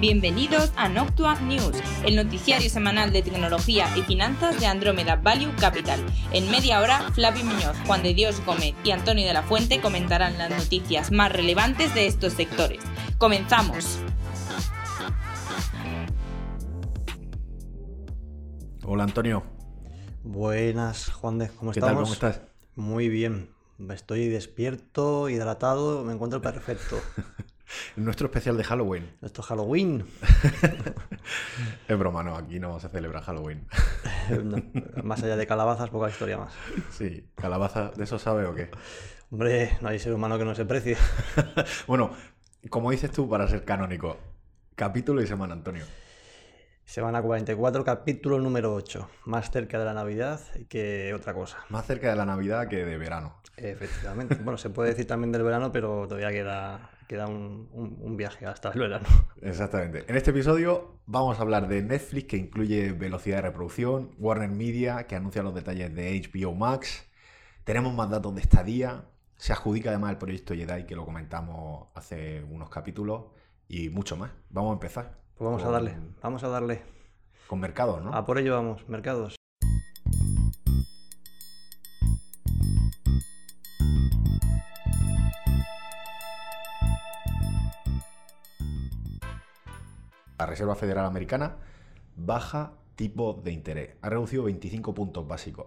Bienvenidos 0.00 0.72
a 0.76 0.88
Noctua 0.88 1.40
News, 1.40 1.72
el 2.04 2.14
noticiario 2.14 2.70
semanal 2.70 3.12
de 3.12 3.20
tecnología 3.20 3.88
y 3.96 4.02
finanzas 4.02 4.60
de 4.60 4.66
Andrómeda 4.66 5.16
Value 5.16 5.50
Capital. 5.58 5.98
En 6.32 6.48
media 6.52 6.80
hora, 6.80 7.10
Flavio 7.14 7.44
Muñoz, 7.44 7.76
Juan 7.84 8.04
de 8.04 8.14
Dios 8.14 8.40
Gómez 8.46 8.76
y 8.84 8.92
Antonio 8.92 9.26
de 9.26 9.32
la 9.32 9.42
Fuente 9.42 9.80
comentarán 9.80 10.38
las 10.38 10.50
noticias 10.50 11.10
más 11.10 11.32
relevantes 11.32 11.92
de 11.96 12.06
estos 12.06 12.34
sectores. 12.34 12.78
¡Comenzamos! 13.18 13.98
Hola 18.84 19.02
Antonio. 19.02 19.42
Buenas, 20.22 21.10
Juan 21.10 21.38
de, 21.38 21.48
¿cómo 21.48 21.72
¿Qué 21.72 21.80
estamos? 21.80 21.96
tal? 21.96 22.04
¿Cómo 22.04 22.12
estás? 22.12 22.40
Muy 22.76 23.08
bien. 23.08 23.50
Estoy 23.90 24.28
despierto, 24.28 25.28
hidratado, 25.28 26.04
me 26.04 26.12
encuentro 26.12 26.40
perfecto. 26.40 27.00
Nuestro 27.96 28.26
especial 28.26 28.56
de 28.56 28.64
Halloween. 28.64 29.10
Es 29.22 29.32
Halloween. 29.32 30.04
Es 31.86 31.98
broma, 31.98 32.22
no, 32.22 32.36
aquí 32.36 32.58
no 32.58 32.78
se 32.80 32.88
celebra 32.88 33.22
Halloween. 33.22 33.66
No, 34.44 34.62
más 35.02 35.22
allá 35.22 35.36
de 35.36 35.46
calabazas, 35.46 35.88
poca 35.88 36.10
historia 36.10 36.36
más. 36.36 36.52
Sí, 36.90 37.30
calabaza, 37.34 37.92
¿de 37.96 38.04
eso 38.04 38.18
sabe 38.18 38.44
o 38.44 38.54
qué? 38.54 38.70
Hombre, 39.30 39.78
no 39.80 39.88
hay 39.88 39.98
ser 39.98 40.12
humano 40.12 40.36
que 40.38 40.44
no 40.44 40.54
se 40.54 40.66
precie. 40.66 40.96
Bueno, 41.86 42.10
como 42.68 42.90
dices 42.90 43.10
tú, 43.10 43.28
para 43.28 43.48
ser 43.48 43.64
canónico, 43.64 44.18
capítulo 44.74 45.22
y 45.22 45.26
semana, 45.26 45.54
Antonio. 45.54 45.84
Semana 46.84 47.20
44, 47.20 47.84
capítulo 47.84 48.38
número 48.38 48.74
8. 48.74 49.10
Más 49.26 49.50
cerca 49.50 49.78
de 49.78 49.84
la 49.84 49.92
Navidad 49.92 50.40
que 50.70 51.12
otra 51.14 51.34
cosa. 51.34 51.58
Más 51.68 51.86
cerca 51.86 52.08
de 52.08 52.16
la 52.16 52.24
Navidad 52.24 52.66
que 52.68 52.84
de 52.84 52.96
verano. 52.96 53.36
Efectivamente. 53.60 54.34
Bueno, 54.36 54.56
se 54.58 54.70
puede 54.70 54.90
decir 54.90 55.06
también 55.06 55.32
del 55.32 55.42
verano, 55.42 55.72
pero 55.72 56.06
todavía 56.08 56.30
queda, 56.30 56.90
queda 57.08 57.26
un, 57.26 57.68
un- 57.72 57.96
un 58.00 58.16
viaje 58.16 58.46
hasta 58.46 58.70
el 58.70 58.78
verano. 58.80 59.06
Exactamente. 59.42 60.04
En 60.08 60.16
este 60.16 60.30
episodio 60.30 61.00
vamos 61.06 61.38
a 61.38 61.42
hablar 61.42 61.68
de 61.68 61.82
Netflix, 61.82 62.26
que 62.28 62.36
incluye 62.36 62.92
velocidad 62.92 63.36
de 63.36 63.42
reproducción, 63.42 64.10
Warner 64.18 64.50
Media, 64.50 65.06
que 65.06 65.16
anuncia 65.16 65.42
los 65.42 65.54
detalles 65.54 65.94
de 65.94 66.20
HBO 66.20 66.54
Max. 66.54 67.06
Tenemos 67.64 67.92
más 67.94 68.10
datos 68.10 68.34
de 68.34 68.40
estadía. 68.40 69.04
Se 69.36 69.52
adjudica 69.52 69.90
además 69.90 70.10
el 70.12 70.18
proyecto 70.18 70.54
Jedi, 70.54 70.84
que 70.86 70.96
lo 70.96 71.04
comentamos 71.04 71.88
hace 71.94 72.42
unos 72.50 72.70
capítulos, 72.70 73.26
y 73.68 73.88
mucho 73.90 74.16
más. 74.16 74.30
Vamos 74.50 74.70
a 74.70 74.72
empezar. 74.74 75.18
Pues 75.36 75.44
vamos 75.46 75.62
a 75.64 75.70
darle, 75.70 75.94
vamos 76.22 76.42
a 76.42 76.48
darle. 76.48 76.82
Con 77.46 77.60
mercados, 77.60 78.02
¿no? 78.02 78.12
A 78.12 78.24
por 78.26 78.38
ello 78.38 78.54
vamos, 78.54 78.86
mercados. 78.88 79.36
La 90.38 90.46
Reserva 90.46 90.74
Federal 90.74 91.04
Americana 91.04 91.56
baja 92.16 92.72
tipo 92.96 93.40
de 93.44 93.52
interés. 93.52 93.96
Ha 94.02 94.10
reducido 94.10 94.44
25 94.44 94.94
puntos 94.94 95.26
básicos 95.26 95.66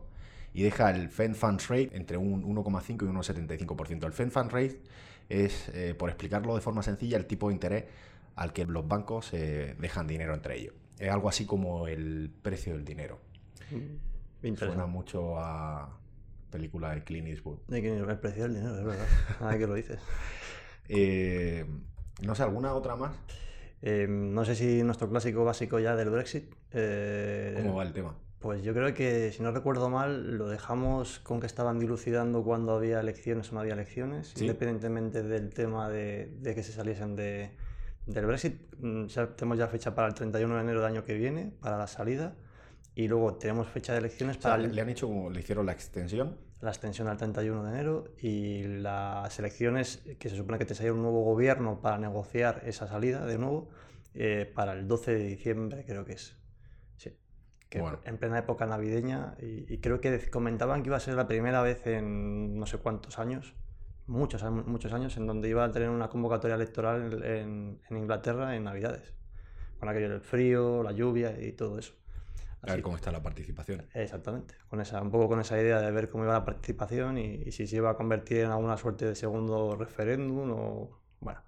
y 0.54 0.64
deja 0.64 0.92
el 0.92 1.10
Fed 1.10 1.34
Funds 1.34 1.70
Rate 1.70 1.92
entre 1.94 2.18
un 2.18 2.44
1,5 2.44 3.04
y 3.04 3.06
un 3.06 3.16
1,75%. 3.16 4.06
El 4.06 4.14
Fed 4.14 4.30
Funds 4.30 4.52
Rate 4.52 4.82
es, 5.30 5.70
eh, 5.70 5.96
por 5.98 6.10
explicarlo 6.10 6.56
de 6.56 6.62
forma 6.62 6.84
sencilla, 6.84 7.18
el 7.18 7.26
tipo 7.26 7.48
de 7.48 7.54
interés 7.54 7.86
al 8.36 8.54
que 8.54 8.66
los 8.66 8.88
bancos 8.88 9.34
eh, 9.34 9.76
dejan 9.80 10.08
dinero 10.08 10.34
entre 10.34 10.60
ellos. 10.60 10.74
Es 11.00 11.10
algo 11.10 11.30
así 11.30 11.46
como 11.46 11.88
el 11.88 12.32
precio 12.42 12.74
del 12.74 12.86
dinero. 12.86 13.20
Mm. 13.72 14.56
Suena 14.56 14.86
mucho 14.86 15.38
a 15.38 15.98
película 16.50 16.94
de 16.94 17.04
Clint 17.04 17.28
Eastwood. 17.28 17.60
Hay 17.72 17.82
que 17.82 17.98
el 17.98 18.20
precio 18.20 18.44
del 18.44 18.56
dinero, 18.56 18.78
es 18.78 18.84
verdad. 18.84 19.58
Que 19.58 19.68
lo 19.68 19.74
dices. 19.76 20.00
Eh, 20.90 21.66
no 22.22 22.36
sé, 22.36 22.44
¿alguna 22.44 22.74
otra 22.74 22.96
más? 22.96 23.12
Eh, 23.82 24.06
no 24.08 24.46
sé 24.46 24.56
si 24.56 24.84
nuestro 24.84 25.10
clásico 25.10 25.44
básico 25.44 25.80
ya 25.80 25.96
del 25.96 26.10
Brexit. 26.10 26.54
eh, 26.72 27.54
¿Cómo 27.62 27.76
va 27.76 27.84
el 27.84 27.94
tema? 27.94 28.16
Pues 28.40 28.64
yo 28.64 28.74
creo 28.74 28.94
que, 28.96 29.32
si 29.32 29.44
no 29.44 29.52
recuerdo 29.52 29.90
mal, 29.90 30.38
lo 30.38 30.50
dejamos 30.50 31.20
con 31.20 31.40
que 31.40 31.46
estaban 31.46 31.78
dilucidando 31.80 32.44
cuando 32.44 32.74
había 32.74 33.00
elecciones 33.00 33.52
o 33.52 33.56
no 33.56 33.62
había 33.62 33.74
elecciones, 33.74 34.34
Sí. 34.36 34.42
independientemente 34.46 35.22
del 35.22 35.54
tema 35.54 35.90
de, 35.90 36.34
de 36.40 36.56
que 36.56 36.64
se 36.64 36.72
saliesen 36.72 37.16
de, 37.16 37.52
del 38.08 38.26
Brexit. 38.26 38.60
Mm, 38.80 39.06
Ya 39.08 39.28
tenemos 39.36 39.60
ya 39.60 39.68
fecha 39.68 39.94
para 39.94 40.08
el 40.08 40.16
31 40.16 40.56
de 40.56 40.62
enero 40.62 40.80
del 40.82 40.90
año 40.92 41.04
que 41.06 41.14
viene, 41.14 41.52
para 41.62 41.78
la 41.78 41.86
salida, 41.88 42.36
y 42.96 43.08
luego 43.08 43.36
tenemos 43.36 43.68
fecha 43.68 43.94
de 43.94 44.00
elecciones 44.00 44.38
O 44.38 44.42
sea, 44.42 44.52
para 44.52 44.64
el- 44.64 44.76
le 44.76 44.82
han 44.82 44.90
hecho 44.90 45.08
como 45.08 45.30
le 45.30 45.40
hicieron 45.40 45.66
la 45.68 45.74
extensión. 45.74 46.36
La 46.62 46.70
extensión 46.70 47.08
al 47.08 47.18
31 47.18 47.64
de 47.64 47.70
enero 47.72 48.06
y 48.20 48.64
las 48.64 49.38
elecciones, 49.40 50.04
que 50.20 50.30
se 50.30 50.36
supone 50.36 50.58
que 50.60 50.66
te 50.66 50.76
sale 50.76 50.92
un 50.92 51.02
nuevo 51.02 51.24
gobierno 51.24 51.82
para 51.82 51.98
negociar 51.98 52.62
esa 52.66 52.88
salida 52.88 53.26
de 53.26 53.38
nuevo, 53.38 53.70
eh, 54.14 54.52
para 54.54 54.74
el 54.74 54.88
12 54.88 55.14
de 55.16 55.24
diciembre 55.24 55.84
creo 55.86 56.06
que 56.06 56.14
es. 56.14 56.38
Sí. 56.98 57.18
Que 57.70 57.80
Bueno. 57.82 58.00
En 58.06 58.18
plena 58.18 58.38
época 58.40 58.66
navideña 58.66 59.36
y, 59.42 59.74
y 59.74 59.78
creo 59.80 60.00
que 60.02 60.30
comentaban 60.30 60.84
que 60.84 60.90
iba 60.90 60.98
a 60.98 61.00
ser 61.00 61.16
la 61.16 61.28
primera 61.28 61.62
vez 61.62 61.86
en 61.88 62.58
no 62.60 62.66
sé 62.68 62.78
cuántos 62.78 63.18
años, 63.18 63.56
muchos, 64.06 64.44
años- 64.44 64.68
muchos 64.68 64.94
años, 64.94 65.18
en 65.18 65.26
donde 65.28 65.50
iba 65.50 65.64
a 65.64 65.72
tener 65.72 65.90
una 65.90 66.10
convocatoria 66.10 66.56
electoral 66.56 67.24
en, 67.24 67.80
en 67.90 67.98
Inglaterra 67.98 68.56
en 68.56 68.66
Navidades. 68.66 69.14
Con 69.80 69.90
aquello 69.90 70.10
del 70.10 70.22
frío, 70.22 70.84
la 70.84 70.92
lluvia 70.92 71.42
y 71.42 71.54
todo 71.54 71.80
eso. 71.80 71.94
A 72.64 72.74
ver 72.74 72.82
cómo 72.84 72.96
está 72.96 73.12
la 73.12 73.24
participación. 73.24 73.88
Exactamente, 73.94 74.54
con 74.70 74.82
esa, 74.82 75.02
un 75.02 75.10
poco 75.10 75.28
con 75.30 75.40
esa 75.40 75.60
idea 75.60 75.82
de 75.82 75.92
ver 75.92 76.10
cómo 76.10 76.26
iba 76.26 76.34
la 76.34 76.46
participación 76.46 77.18
y, 77.18 77.44
y 77.46 77.52
si 77.52 77.66
se 77.66 77.78
iba 77.78 77.90
a 77.90 77.96
convertir 77.96 78.40
en 78.40 78.52
alguna 78.52 78.78
suerte 78.78 79.06
de 79.06 79.16
segundo 79.16 79.76
referéndum 79.76 80.52
o... 80.52 81.02
Bueno, 81.20 81.42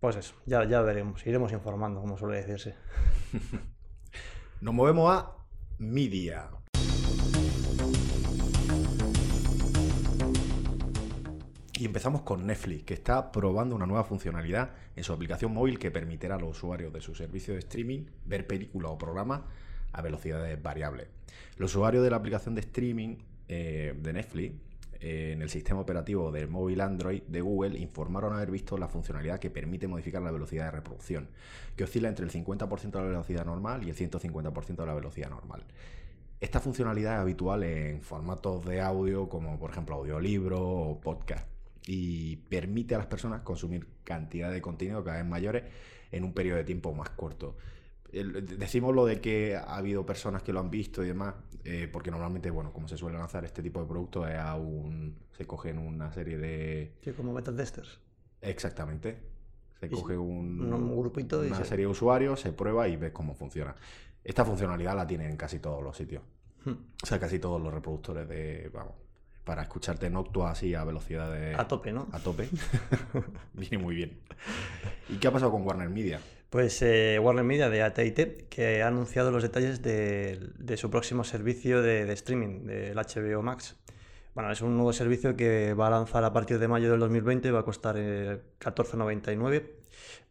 pues 0.00 0.16
eso, 0.16 0.34
ya, 0.46 0.64
ya 0.64 0.80
veremos, 0.80 1.26
iremos 1.26 1.52
informando, 1.52 2.00
como 2.00 2.16
suele 2.16 2.38
decirse. 2.38 2.74
Nos 4.60 4.74
movemos 4.74 5.12
a 5.12 5.36
Media. 5.78 6.48
Y 11.74 11.84
empezamos 11.84 12.22
con 12.22 12.44
Netflix, 12.44 12.82
que 12.82 12.94
está 12.94 13.30
probando 13.30 13.76
una 13.76 13.86
nueva 13.86 14.02
funcionalidad 14.02 14.70
en 14.96 15.04
su 15.04 15.12
aplicación 15.12 15.52
móvil 15.52 15.78
que 15.78 15.92
permitirá 15.92 16.34
a 16.34 16.38
los 16.38 16.56
usuarios 16.56 16.92
de 16.92 17.00
su 17.00 17.14
servicio 17.14 17.54
de 17.54 17.60
streaming 17.60 18.06
ver 18.24 18.48
películas 18.48 18.90
o 18.90 18.98
programas 18.98 19.42
a 19.92 20.02
velocidades 20.02 20.60
variables. 20.62 21.08
Los 21.56 21.72
usuarios 21.74 22.04
de 22.04 22.10
la 22.10 22.16
aplicación 22.16 22.54
de 22.54 22.60
streaming 22.60 23.16
eh, 23.48 23.94
de 23.96 24.12
Netflix 24.12 24.54
eh, 25.00 25.32
en 25.32 25.42
el 25.42 25.48
sistema 25.48 25.80
operativo 25.80 26.32
del 26.32 26.48
móvil 26.48 26.80
Android 26.80 27.22
de 27.22 27.40
Google 27.40 27.78
informaron 27.78 28.34
haber 28.34 28.50
visto 28.50 28.76
la 28.76 28.88
funcionalidad 28.88 29.38
que 29.38 29.50
permite 29.50 29.86
modificar 29.86 30.22
la 30.22 30.30
velocidad 30.30 30.66
de 30.66 30.70
reproducción, 30.72 31.28
que 31.76 31.84
oscila 31.84 32.08
entre 32.08 32.24
el 32.24 32.32
50% 32.32 32.90
de 32.90 32.98
la 32.98 33.04
velocidad 33.04 33.44
normal 33.44 33.84
y 33.86 33.90
el 33.90 33.96
150% 33.96 34.76
de 34.76 34.86
la 34.86 34.94
velocidad 34.94 35.30
normal. 35.30 35.64
Esta 36.40 36.60
funcionalidad 36.60 37.14
es 37.14 37.20
habitual 37.20 37.62
en 37.64 38.02
formatos 38.02 38.64
de 38.64 38.80
audio 38.80 39.28
como 39.28 39.58
por 39.58 39.70
ejemplo 39.70 39.96
audiolibro 39.96 40.60
o 40.60 41.00
podcast 41.00 41.48
y 41.86 42.36
permite 42.48 42.94
a 42.94 42.98
las 42.98 43.06
personas 43.06 43.42
consumir 43.42 43.88
cantidad 44.04 44.52
de 44.52 44.60
contenido 44.60 45.02
cada 45.02 45.18
vez 45.18 45.26
mayores 45.26 45.64
en 46.12 46.24
un 46.24 46.32
periodo 46.34 46.58
de 46.58 46.64
tiempo 46.64 46.92
más 46.92 47.10
corto. 47.10 47.56
El- 48.12 48.58
decimos 48.58 48.94
lo 48.94 49.04
de 49.06 49.20
que 49.20 49.56
ha 49.56 49.76
habido 49.76 50.06
personas 50.06 50.42
que 50.42 50.52
lo 50.52 50.60
han 50.60 50.70
visto 50.70 51.04
y 51.04 51.08
demás, 51.08 51.34
eh, 51.64 51.88
porque 51.92 52.10
normalmente, 52.10 52.50
bueno, 52.50 52.72
como 52.72 52.88
se 52.88 52.96
suele 52.96 53.18
lanzar 53.18 53.44
este 53.44 53.62
tipo 53.62 53.80
de 53.80 53.86
productos, 53.86 54.28
es 54.28 54.36
a 54.36 54.54
un, 54.56 55.16
se 55.36 55.44
cogen 55.46 55.78
una 55.78 56.10
serie 56.12 56.38
de... 56.38 56.94
Sí, 57.02 57.12
como 57.12 57.34
beta 57.34 57.54
testers. 57.54 58.00
Exactamente. 58.40 59.18
Se 59.80 59.88
coge 59.90 60.16
un, 60.16 60.72
un 60.72 60.98
grupito 60.98 61.44
y 61.44 61.48
una 61.48 61.56
se- 61.58 61.64
serie 61.66 61.84
de 61.84 61.90
usuarios, 61.92 62.40
se 62.40 62.52
prueba 62.52 62.88
y 62.88 62.96
ves 62.96 63.12
cómo 63.12 63.34
funciona. 63.34 63.76
Esta 64.24 64.44
funcionalidad 64.44 64.96
la 64.96 65.06
tienen 65.06 65.30
en 65.30 65.36
casi 65.36 65.58
todos 65.60 65.82
los 65.82 65.96
sitios. 65.96 66.22
Hmm. 66.64 66.72
O 67.02 67.06
sea, 67.06 67.20
casi 67.20 67.38
todos 67.38 67.60
los 67.62 67.72
reproductores 67.72 68.28
de, 68.28 68.70
vamos, 68.74 68.94
para 69.44 69.62
escucharte 69.62 70.10
Noctua 70.10 70.50
así 70.50 70.74
a 70.74 70.82
velocidad 70.84 71.32
de... 71.32 71.54
A 71.54 71.68
tope, 71.68 71.92
¿no? 71.92 72.08
A 72.12 72.18
tope. 72.18 72.48
Viene 73.54 73.78
muy 73.78 73.94
bien. 73.94 74.18
¿Y 75.08 75.16
qué 75.16 75.28
ha 75.28 75.32
pasado 75.32 75.52
con 75.52 75.62
Warner 75.66 75.88
Media? 75.88 76.20
Pues 76.50 76.80
eh, 76.82 77.18
Warner 77.20 77.44
Media 77.44 77.68
de 77.68 77.82
AT&T 77.82 78.46
que 78.48 78.82
ha 78.82 78.88
anunciado 78.88 79.30
los 79.30 79.42
detalles 79.42 79.82
de, 79.82 80.76
su 80.76 80.90
próximo 80.90 81.24
servicio 81.24 81.82
de, 81.82 82.06
de 82.06 82.12
streaming, 82.14 82.66
del 82.66 82.96
HBO 82.96 83.42
Max. 83.42 83.76
Bueno, 84.38 84.52
es 84.52 84.62
un 84.62 84.76
nuevo 84.76 84.92
servicio 84.92 85.34
que 85.36 85.74
va 85.74 85.88
a 85.88 85.90
lanzar 85.90 86.22
a 86.22 86.32
partir 86.32 86.60
de 86.60 86.68
mayo 86.68 86.92
del 86.92 87.00
2020 87.00 87.48
y 87.48 87.50
va 87.50 87.58
a 87.58 87.64
costar 87.64 87.96
eh, 87.98 88.40
14,99 88.60 89.68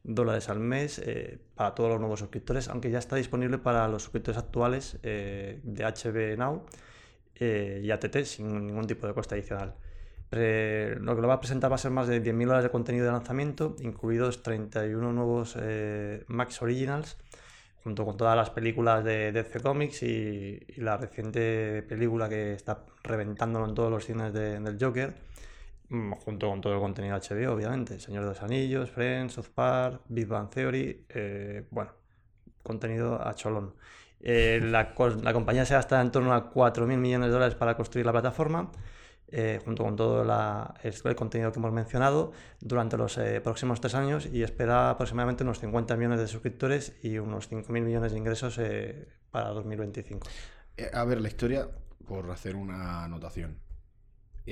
dólares 0.04 0.48
al 0.48 0.62
mes 0.62 1.00
eh, 1.00 1.40
para 1.56 1.76
todos 1.76 1.90
los 1.90 2.00
nuevos 2.00 2.20
suscriptores, 2.20 2.70
aunque 2.70 2.90
ya 2.90 3.00
está 3.00 3.18
disponible 3.18 3.58
para 3.58 3.86
los 3.90 4.04
suscriptores 4.04 4.38
actuales 4.38 4.98
eh, 5.04 5.60
de 5.62 5.84
HB 5.84 6.38
Now 6.38 6.64
y 7.38 7.92
ATT 7.92 8.24
sin 8.24 8.68
ningún 8.68 8.88
tipo 8.88 9.08
de 9.08 9.14
coste 9.14 9.36
adicional. 9.36 9.76
Lo 10.30 11.16
que 11.16 11.22
lo 11.22 11.28
va 11.28 11.36
a 11.36 11.40
presentar 11.40 11.72
va 11.72 11.76
a 11.76 11.78
ser 11.80 11.92
más 11.92 12.08
de 12.08 12.22
10.000 12.22 12.50
horas 12.50 12.64
de 12.64 12.70
contenido 12.70 13.06
de 13.06 13.12
lanzamiento, 13.12 13.76
incluidos 13.80 14.44
31 14.44 15.14
nuevos 15.14 15.56
eh, 15.60 16.26
Max 16.28 16.62
Originals, 16.62 17.18
junto 17.84 18.04
con 18.06 18.18
todas 18.18 18.36
las 18.36 18.50
películas 18.50 19.04
de 19.06 19.32
DC 19.32 19.62
Comics 19.62 20.04
y, 20.04 20.60
y 20.68 20.82
la 20.82 20.98
reciente 20.98 21.82
película 21.84 22.28
que 22.28 22.54
está 22.54 22.84
reventándolo 23.04 23.66
en 23.68 23.74
todos 23.76 23.90
los 23.90 24.06
cines 24.06 24.34
de- 24.34 24.60
del 24.60 24.78
Joker, 24.80 25.16
mm, 25.90 26.12
junto 26.14 26.50
con 26.50 26.60
todo 26.60 26.74
el 26.74 26.80
contenido 26.82 27.16
HBO, 27.16 27.54
obviamente. 27.54 28.00
Señor 28.00 28.24
de 28.24 28.30
los 28.30 28.42
Anillos, 28.42 28.92
Friends, 28.92 29.34
South 29.34 29.48
Park, 29.56 30.02
Big 30.10 30.28
Bang 30.28 30.50
Theory, 30.50 31.06
eh, 31.10 31.66
bueno, 31.72 31.92
contenido 32.64 33.26
a 33.26 33.34
cholón. 33.34 33.74
Eh, 34.20 34.60
la, 34.62 34.94
la, 35.24 35.34
compañía 35.34 35.64
se 35.66 35.76
gasta 35.76 36.02
en 36.02 36.12
torno 36.12 36.34
a 36.34 36.52
4.000 36.52 36.98
millones 36.98 37.28
de 37.28 37.34
dólares 37.34 37.56
para 37.56 37.78
construir 37.78 38.06
la 38.06 38.12
plataforma, 38.12 38.72
eh, 39.30 39.60
junto 39.64 39.84
con 39.84 39.96
todo 39.96 40.22
el, 40.24 41.16
contenido 41.16 41.52
que 41.52 41.60
hemos 41.60 41.72
mencionado, 41.72 42.32
durante 42.60 42.98
los 42.98 43.20
próximos 43.44 43.82
tres 43.82 43.96
años 43.96 44.26
y 44.26 44.44
espera 44.44 44.90
aproximadamente 44.90 45.44
unos 45.44 45.60
50 45.60 45.96
millones 45.98 46.20
de 46.20 46.28
suscriptores 46.28 46.98
y 47.04 47.18
unos 47.18 47.52
5.000 47.52 47.82
millones 47.82 48.12
de 48.12 48.18
ingresos 48.18 48.60
para 49.32 49.50
2025. 49.50 50.28
a 50.94 51.04
ver, 51.06 51.22
la 51.22 51.28
historia, 51.28 51.70
por 52.06 52.30
hacer 52.32 52.56
una 52.56 53.04
anotación 53.04 53.68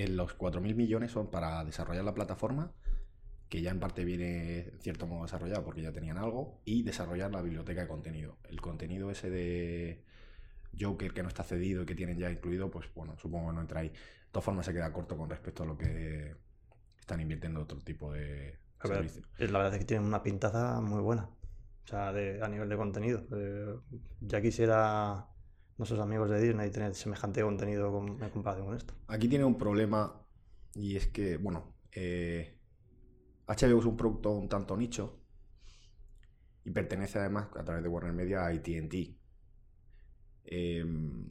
los 0.03 0.37
4.000 0.37 0.75
millones 0.75 1.11
son 1.11 1.31
para 1.31 1.63
desarrollar 1.63 2.03
la 2.03 2.13
plataforma, 2.13 2.73
que 3.49 3.61
ya 3.61 3.71
en 3.71 3.79
parte 3.79 4.03
viene 4.03 4.59
en 4.59 4.79
cierto 4.79 5.07
modo 5.07 5.23
desarrollada 5.23 5.63
porque 5.63 5.81
ya 5.81 5.93
tenían 5.93 6.17
algo, 6.17 6.61
y 6.65 6.83
desarrollar 6.83 7.31
la 7.31 7.41
biblioteca 7.41 7.81
de 7.81 7.87
contenido. 7.87 8.37
El 8.49 8.59
contenido 8.59 9.09
ese 9.09 9.29
de 9.29 10.03
Joker 10.77 11.13
que 11.13 11.23
no 11.23 11.29
está 11.29 11.43
cedido 11.43 11.83
y 11.83 11.85
que 11.85 11.95
tienen 11.95 12.17
ya 12.17 12.29
incluido, 12.29 12.69
pues 12.69 12.87
bueno, 12.93 13.17
supongo 13.17 13.49
que 13.49 13.55
no 13.55 13.61
entra 13.61 13.79
ahí. 13.81 13.91
De 14.35 14.39
todas 14.39 14.45
formas 14.47 14.65
se 14.65 14.73
queda 14.73 14.91
corto 14.91 15.15
con 15.15 15.29
respecto 15.29 15.63
a 15.63 15.65
lo 15.65 15.77
que 15.77 16.35
están 16.99 17.21
invirtiendo 17.21 17.61
otro 17.61 17.79
tipo 17.79 18.11
de 18.11 18.59
servicios. 18.83 19.25
La 19.39 19.59
verdad 19.59 19.75
es 19.75 19.79
que 19.79 19.85
tienen 19.85 20.05
una 20.05 20.21
pintaza 20.23 20.81
muy 20.81 20.99
buena. 20.99 21.23
O 21.23 21.87
sea, 21.87 22.09
a 22.09 22.49
nivel 22.49 22.67
de 22.67 22.75
contenido. 22.75 23.25
Eh, 23.31 23.79
ya 24.19 24.41
quisiera 24.41 25.25
nuestros 25.77 26.01
amigos 26.01 26.29
de 26.29 26.41
Disney 26.41 26.69
tener 26.69 26.93
semejante 26.95 27.43
contenido 27.43 27.93
con, 27.93 28.21
en 28.21 28.29
comparación 28.29 28.67
con 28.67 28.75
esto. 28.75 28.93
Aquí 29.07 29.29
tiene 29.29 29.45
un 29.45 29.57
problema 29.57 30.21
y 30.73 30.97
es 30.97 31.07
que, 31.07 31.37
bueno, 31.37 31.73
eh, 31.93 32.59
HBO 33.47 33.79
es 33.79 33.85
un 33.85 33.95
producto 33.95 34.31
un 34.31 34.49
tanto 34.49 34.75
nicho 34.75 35.17
y 36.65 36.71
pertenece 36.71 37.19
además 37.19 37.47
a 37.55 37.63
través 37.63 37.81
de 37.83 37.87
Warner 37.87 38.11
Media 38.11 38.41
a 38.41 38.47
ATT. 38.47 39.15
Em, 40.43 41.25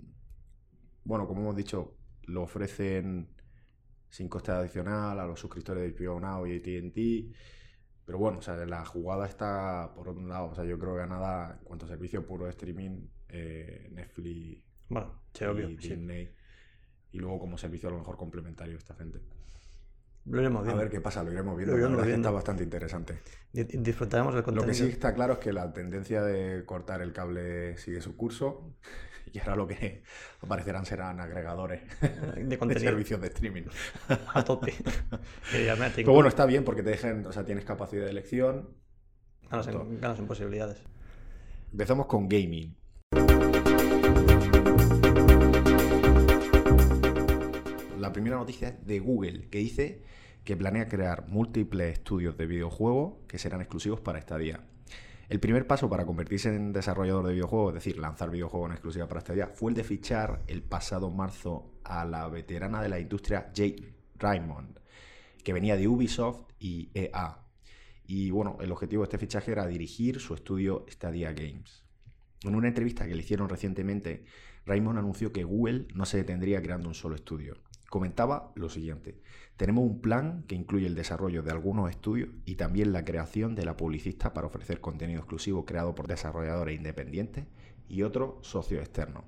bueno, 1.05 1.29
como 1.29 1.43
hemos 1.43 1.57
dicho, 1.57 1.99
lo 2.27 2.43
ofrecen 2.43 3.29
sin 4.09 4.29
coste 4.29 4.53
adicional 4.53 5.19
a 5.19 5.27
los 5.27 5.41
suscriptores 5.41 5.83
de 5.83 6.07
HBO 6.07 6.21
Now 6.21 6.47
y 6.47 6.57
ATT. 6.57 7.37
Pero 8.05 8.19
bueno, 8.19 8.39
o 8.39 8.43
sea, 8.43 8.55
la 8.67 8.85
jugada 8.85 9.27
está 9.27 9.93
por 9.95 10.09
otro 10.09 10.27
lado. 10.27 10.51
O 10.51 10.55
sea, 10.55 10.65
yo 10.65 10.79
creo 10.79 10.97
que 10.97 11.07
nada, 11.07 11.59
en 11.59 11.65
cuanto 11.65 11.87
a 11.87 11.89
servicio 11.89 12.27
puro 12.27 12.45
de 12.45 12.51
streaming, 12.51 13.07
eh, 13.29 13.89
Netflix 13.91 14.63
bueno, 14.89 15.23
y 15.59 15.77
Disney. 15.77 16.35
Y 17.13 17.19
luego 17.19 17.39
como 17.39 17.57
servicio 17.59 17.89
a 17.89 17.93
lo 17.93 17.99
mejor 17.99 18.17
complementario 18.17 18.77
esta 18.77 18.95
gente. 18.95 19.21
Lo 20.27 20.41
iremos 20.41 20.63
viendo. 20.63 20.81
A 20.81 20.85
ver 20.85 20.93
qué 20.93 21.01
pasa, 21.01 21.23
lo 21.23 21.33
iremos 21.33 21.57
viendo. 21.57 21.77
Lo 21.77 21.87
iremos 21.87 22.07
Está 22.07 22.31
bastante 22.31 22.65
interesante. 22.65 23.19
Disfrutaremos 23.53 24.35
del 24.35 24.43
contenido. 24.43 24.67
Lo 24.67 24.73
que 24.73 24.79
sí 24.79 24.91
está 24.91 25.15
claro 25.15 25.35
es 25.35 25.39
que 25.39 25.53
la 25.53 25.73
tendencia 25.73 26.23
de 26.23 26.65
cortar 26.65 27.03
el 27.03 27.13
cable 27.13 27.77
sigue 27.79 28.01
su 28.01 28.17
curso. 28.17 28.75
Y 29.33 29.39
ahora 29.41 29.57
lo 29.57 29.67
que 29.67 30.03
aparecerán 30.41 30.85
serán 30.85 31.21
agregadores 31.21 31.83
de, 32.37 32.57
de 32.57 32.81
servicios 32.81 33.21
de 33.21 33.29
streaming. 33.29 33.65
A 34.09 34.45
tope. 34.45 34.75
Pero 35.53 36.13
bueno, 36.13 36.29
está 36.29 36.47
bien 36.47 36.65
porque 36.65 36.83
te 36.83 36.91
dejan, 36.91 37.27
o 37.27 37.33
sea, 37.33 37.45
tienes 37.45 37.65
capacidad 37.65 38.05
de 38.05 38.11
elección. 38.11 38.71
Ganas 39.51 39.67
en, 39.69 40.01
ganas 40.01 40.19
en 40.19 40.27
posibilidades. 40.27 40.83
Empezamos 41.73 42.07
con 42.07 42.29
gaming. 42.29 42.77
La 47.99 48.13
primera 48.13 48.37
noticia 48.37 48.69
es 48.69 48.87
de 48.87 48.99
Google, 49.01 49.49
que 49.49 49.59
dice 49.59 50.03
que 50.45 50.57
planea 50.57 50.89
crear 50.89 51.27
múltiples 51.29 51.95
estudios 51.95 52.37
de 52.37 52.47
videojuegos 52.47 53.15
que 53.27 53.39
serán 53.39 53.61
exclusivos 53.61 54.01
para 54.01 54.21
Stadia. 54.21 54.61
El 55.29 55.41
primer 55.41 55.67
paso 55.67 55.89
para 55.89 56.05
convertirse 56.05 56.55
en 56.55 56.73
desarrollador 56.73 57.27
de 57.27 57.33
videojuegos, 57.33 57.71
es 57.71 57.85
decir, 57.85 57.99
lanzar 57.99 58.31
videojuegos 58.31 58.69
en 58.69 58.73
exclusiva 58.73 59.09
para 59.09 59.23
Stadia, 59.23 59.47
fue 59.49 59.71
el 59.71 59.77
de 59.77 59.85
fichar 59.85 60.43
el 60.49 60.63
pasado 60.63 61.11
marzo 61.11 61.73
a 61.83 62.05
la 62.05 62.29
veterana 62.29 62.83
de 62.83 62.91
la 62.91 63.01
industria 63.01 63.51
Jade 63.55 63.95
Raymond, 64.19 64.81
que 65.43 65.53
venía 65.55 65.77
de 65.77 65.89
Ubisoft 65.89 66.53
y 66.59 66.91
EA. 66.95 67.39
Y 68.07 68.31
bueno, 68.31 68.59
el 68.61 68.71
objetivo 68.71 69.03
de 69.03 69.07
este 69.07 69.19
fichaje 69.19 69.53
era 69.53 69.67
dirigir 69.67 70.21
su 70.21 70.35
estudio 70.35 70.85
Stadia 70.91 71.33
Games. 71.33 71.85
En 72.43 72.55
una 72.55 72.69
entrevista 72.69 73.07
que 73.07 73.15
le 73.15 73.23
hicieron 73.23 73.49
recientemente, 73.49 74.27
Raymond 74.67 74.99
anunció 74.99 75.33
que 75.33 75.45
Google 75.45 75.87
no 75.95 76.05
se 76.05 76.19
detendría 76.19 76.61
creando 76.61 76.89
un 76.89 76.95
solo 76.95 77.15
estudio. 77.15 77.57
Comentaba 77.95 78.51
lo 78.57 78.71
siguiente, 78.71 79.21
tenemos 79.57 79.85
un 79.85 80.01
plan 80.01 80.43
que 80.49 80.57
incluye 80.57 80.85
el 80.85 80.97
desarrollo 80.97 81.45
de 81.45 81.53
algunos 81.53 81.89
estudios 81.89 82.29
y 82.45 82.57
también 82.57 82.93
la 82.93 83.05
creación 83.05 83.55
de 83.55 83.65
la 83.65 83.77
publicista 83.77 84.35
para 84.35 84.49
ofrecer 84.49 84.81
contenido 84.81 85.21
exclusivo 85.21 85.65
creado 85.65 85.95
por 85.95 86.09
desarrolladores 86.09 86.77
independientes 86.77 87.45
y 87.89 88.03
otros 88.03 88.45
socios 88.45 88.81
externos. 88.81 89.23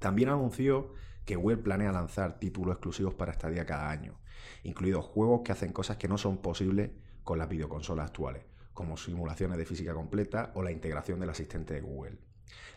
También 0.00 0.30
anunció 0.30 0.94
que 1.24 1.36
Google 1.36 1.58
planea 1.58 1.92
lanzar 1.92 2.40
títulos 2.40 2.74
exclusivos 2.74 3.14
para 3.14 3.32
Stadia 3.32 3.66
cada 3.66 3.88
año, 3.88 4.18
incluidos 4.64 5.04
juegos 5.04 5.42
que 5.44 5.52
hacen 5.52 5.72
cosas 5.72 5.96
que 5.96 6.08
no 6.08 6.18
son 6.18 6.38
posibles 6.38 6.90
con 7.22 7.38
las 7.38 7.48
videoconsolas 7.48 8.06
actuales, 8.06 8.42
como 8.74 8.96
simulaciones 8.96 9.58
de 9.58 9.64
física 9.64 9.94
completa 9.94 10.50
o 10.56 10.64
la 10.64 10.72
integración 10.72 11.20
del 11.20 11.30
asistente 11.30 11.74
de 11.74 11.82
Google. 11.82 12.18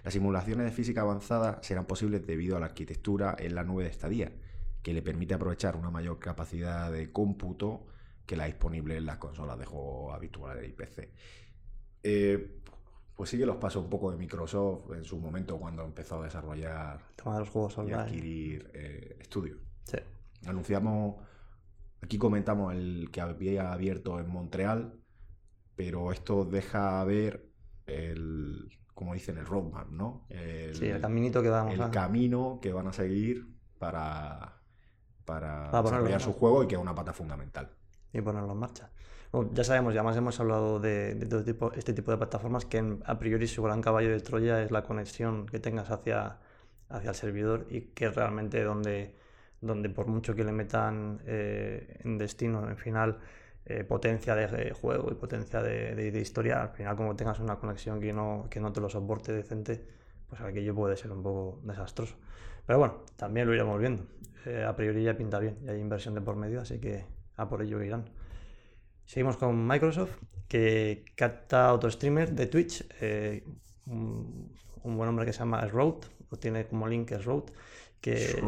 Las 0.04 0.14
simulaciones 0.14 0.66
de 0.66 0.72
física 0.72 1.02
avanzada 1.02 1.58
serán 1.64 1.86
posibles 1.86 2.28
debido 2.28 2.58
a 2.58 2.60
la 2.60 2.68
arquitectura 2.68 3.36
en 3.40 3.56
la 3.56 3.64
nube 3.64 3.86
de 3.86 3.90
estadía, 3.90 4.32
que 4.82 4.94
le 4.94 5.02
permite 5.02 5.34
aprovechar 5.34 5.76
una 5.76 5.90
mayor 5.90 6.20
capacidad 6.20 6.92
de 6.92 7.12
cómputo 7.12 7.88
que 8.26 8.36
la 8.36 8.46
disponible 8.46 8.98
en 8.98 9.06
las 9.06 9.18
consolas 9.18 9.58
de 9.58 9.66
juego 9.66 10.14
habituales 10.14 10.62
de 10.62 10.70
PC. 10.70 11.12
Eh, 12.04 12.62
pues 13.16 13.32
sigue 13.32 13.46
los 13.46 13.58
pasos 13.58 13.84
un 13.84 13.90
poco 13.90 14.12
de 14.12 14.18
Microsoft 14.18 14.92
en 14.94 15.04
su 15.04 15.20
momento 15.20 15.58
cuando 15.60 15.84
empezó 15.84 16.22
a 16.22 16.26
desarrollar 16.26 17.02
los 17.26 17.50
juegos 17.50 17.78
y 17.86 17.92
adquirir 17.92 18.72
eh, 18.74 19.18
estudios. 19.20 19.58
Sí. 19.84 19.98
Anunciamos, 20.46 21.16
aquí 22.02 22.18
comentamos 22.18 22.74
el 22.74 23.10
que 23.12 23.20
había 23.20 23.74
abierto 23.74 24.20
en 24.20 24.30
Montreal, 24.30 25.02
pero 25.76 26.14
esto 26.14 26.46
deja 26.46 27.04
ver 27.04 27.50
el, 27.88 28.70
como 28.94 29.14
dicen, 29.14 29.38
el 29.38 29.46
roadmap, 29.46 29.90
¿no? 29.90 30.26
El, 30.30 30.76
sí, 30.76 30.86
el 30.86 31.02
caminito 31.02 31.42
que 31.42 31.50
vamos 31.50 31.74
el 31.74 31.90
camino 31.90 32.60
que 32.62 32.72
van 32.72 32.88
a 32.88 32.94
seguir 32.94 33.48
para, 33.80 34.59
para, 35.30 35.70
desarrollar 35.84 36.22
su 36.22 36.34
juego 36.34 36.64
y 36.64 36.68
que 36.68 36.76
es 36.76 36.82
una 36.82 36.96
pata 36.96 37.14
fundamental. 37.14 37.70
Y 38.12 38.22
ponerlo 38.22 38.54
en 38.54 38.58
marcha. 38.58 38.90
ya 39.54 39.64
sabemos, 39.64 39.94
ya 39.94 40.02
más 40.02 40.18
hemos 40.18 40.40
hablado 40.40 40.80
de, 40.80 41.16
todo 41.30 41.44
tipo, 41.44 41.72
este 41.74 41.94
tipo 41.94 42.12
de 42.12 42.18
plataformas 42.18 42.66
que 42.66 42.98
a 43.06 43.20
priori 43.20 43.48
su 43.48 43.62
gran 43.62 43.82
caballo 43.82 44.10
de 44.10 44.20
Troya 44.20 44.62
es 44.64 44.72
la 44.72 44.84
conexión 44.84 45.46
que 45.46 45.60
tengas 45.60 45.92
hacia, 45.92 46.40
hacia 46.90 47.10
el 47.10 47.16
servidor 47.16 47.68
y 47.70 47.82
que 47.82 48.10
realmente 48.10 48.64
donde, 48.64 49.16
donde 49.62 49.90
por 49.90 50.08
mucho 50.08 50.34
que 50.34 50.44
le 50.44 50.52
metan 50.52 51.22
eh, 51.26 52.00
en 52.04 52.18
destino, 52.18 52.68
en 52.68 52.78
final, 52.78 53.20
eh, 53.66 53.84
potencia 53.84 54.34
de 54.34 54.72
juego 54.72 55.12
y 55.12 55.14
potencia 55.14 55.62
de, 55.62 56.20
historia, 56.20 56.64
al 56.64 56.70
final 56.70 56.96
como 56.96 57.16
tengas 57.16 57.40
una 57.40 57.58
conexión 57.58 58.00
que 58.00 58.12
no, 58.12 58.48
que 58.50 58.60
no 58.60 58.74
te 58.74 58.82
lo 58.82 58.90
soporte 58.90 59.32
decente, 59.32 59.86
pues 60.28 60.42
aquello 60.42 60.74
puede 60.74 60.98
ser 60.98 61.12
un 61.12 61.22
poco 61.22 61.60
desastroso. 61.62 62.16
Pero 62.70 62.78
bueno, 62.78 63.00
también 63.16 63.48
lo 63.48 63.56
iremos 63.56 63.80
viendo. 63.80 64.04
Eh, 64.46 64.64
a 64.64 64.76
priori 64.76 65.04
ya 65.04 65.18
pinta 65.18 65.40
bien 65.40 65.58
y 65.64 65.70
hay 65.70 65.80
inversión 65.80 66.14
de 66.14 66.22
por 66.22 66.36
medio, 66.36 66.62
así 66.62 66.78
que 66.78 67.04
a 67.36 67.50
por 67.50 67.64
ello 67.64 67.82
irán. 67.82 68.06
Seguimos 69.06 69.38
con 69.38 69.68
Microsoft, 69.68 70.12
que 70.48 71.04
capta 71.16 71.74
otro 71.74 71.90
streamer 71.90 72.32
de 72.32 72.46
Twitch, 72.46 72.86
eh, 73.02 73.44
un, 73.88 74.54
buen 74.84 75.10
hombre 75.10 75.26
que 75.26 75.34
se 75.34 75.40
llama 75.40 75.66
Road, 75.66 75.96
o 76.30 76.36
tiene 76.38 76.68
como 76.68 76.88
link 76.88 77.12
es 77.12 77.26
Road, 77.26 77.46
que, 78.00 78.40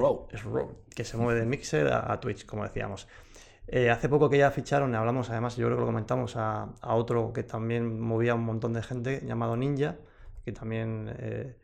que 0.95 1.03
se 1.03 1.17
mueve 1.17 1.39
de 1.39 1.47
Mixer 1.47 1.91
a 1.91 2.19
Twitch, 2.19 2.45
como 2.45 2.61
decíamos. 2.61 3.07
Eh, 3.65 3.89
hace 3.89 4.07
poco 4.07 4.29
que 4.29 4.37
ya 4.37 4.51
ficharon, 4.51 4.93
hablamos 4.93 5.31
además, 5.31 5.55
yo 5.55 5.65
creo 5.65 5.77
que 5.77 5.81
lo 5.81 5.87
comentamos, 5.87 6.35
a, 6.35 6.69
otro 6.81 7.33
que 7.33 7.41
también 7.41 7.99
movía 7.99 8.35
un 8.35 8.43
montón 8.43 8.73
de 8.73 8.83
gente 8.83 9.23
llamado 9.25 9.57
Ninja, 9.57 9.95
que 10.45 10.51
también, 10.51 11.11
eh, 11.17 11.55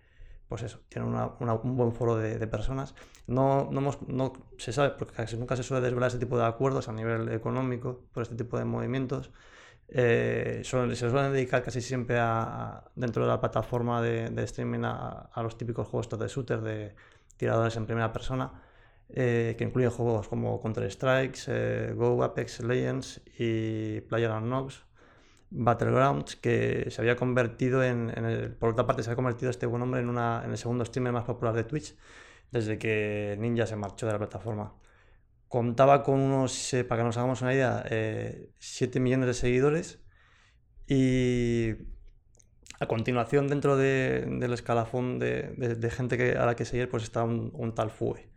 pues 0.48 0.64
eso, 0.64 0.80
tiene 0.90 1.08
un 1.08 1.76
buen 1.76 1.92
foro 1.92 2.16
de, 2.16 2.48
personas. 2.48 2.96
No, 3.28 3.70
no, 3.72 4.34
se 4.58 4.72
sabe, 4.72 4.92
porque 4.98 5.16
casi 5.16 5.36
nunca 5.38 5.56
se 5.56 5.64
suele 5.64 5.84
desvelar 5.84 6.10
ese 6.10 6.20
tipo 6.20 6.38
de 6.38 6.46
acuerdos 6.46 6.88
a 6.88 6.94
nivel 6.94 7.30
económico 7.30 8.06
por 8.14 8.24
este 8.24 8.36
tipo 8.36 8.58
de 8.58 8.66
movimientos. 8.66 9.32
Eh, 9.90 10.62
se 10.64 10.96
suelen 10.96 11.34
dedicar 11.34 11.64
casi 11.64 11.82
siempre 11.82 12.18
a, 12.20 12.84
dentro 12.96 13.24
de 13.24 13.30
la 13.30 13.40
plataforma 13.40 14.02
de, 14.02 14.44
streaming 14.44 14.84
a, 14.84 15.30
los 15.42 15.58
típicos 15.58 15.88
juegos 15.88 16.10
de 16.18 16.28
shooter 16.28 16.62
de 16.62 16.96
tiradores 17.38 17.76
en 17.78 17.86
primera 17.86 18.12
persona 18.12 18.52
eh, 19.10 19.56
que 19.58 19.64
incluye 19.64 19.88
juegos 19.88 20.28
como 20.28 20.60
Counter-Strike, 20.62 21.38
eh, 21.48 21.94
Go, 21.96 22.22
Apex 22.24 22.60
Legends 22.62 23.22
y 23.38 24.02
PlayerUnknown's 24.02 24.87
Battlegrounds, 25.50 26.36
que 26.36 26.88
se 26.90 27.02
había 27.02 27.16
convertido 27.16 27.84
en, 27.84 28.56
por 28.60 28.72
otra 28.72 28.86
parte, 28.86 29.04
se 29.04 29.12
ha 29.12 29.16
convertido 29.16 29.50
este 29.50 29.66
buen 29.66 29.82
hombre 29.82 30.02
en, 30.02 30.10
una, 30.10 30.42
en 30.44 30.52
el 30.52 30.58
segundo 30.58 30.84
streamer 30.84 31.14
más 31.14 31.24
popular 31.24 31.54
de 31.54 31.64
Twitch 31.64 31.96
desde 32.52 32.78
que 32.78 33.36
Ninja 33.40 33.66
se 33.66 33.76
marchó 33.76 34.06
de 34.06 34.14
la 34.14 34.20
plataforma. 34.20 34.74
contaba 35.48 36.04
con 36.04 36.20
unos, 36.20 36.74
eh, 36.74 36.84
para 36.84 37.02
que 37.02 37.06
nos 37.06 37.18
hagamos 37.18 37.42
una 37.42 37.54
idea, 37.54 37.84
7 38.60 39.00
millones 39.00 39.28
de 39.28 39.34
seguidores 39.34 40.00
y 40.88 41.76
a 42.80 42.86
continuación 42.88 43.48
dentro 43.48 43.78
del 43.78 44.54
escalafón 44.54 45.20
de, 45.20 45.90
gente 45.92 46.18
que, 46.18 46.34
a 46.38 46.46
la 46.46 46.56
que 46.56 46.66
seguir 46.66 46.90
pues 46.90 47.04
está 47.04 47.24
un, 47.24 47.74
tal 47.76 47.92
FUE. 47.92 48.30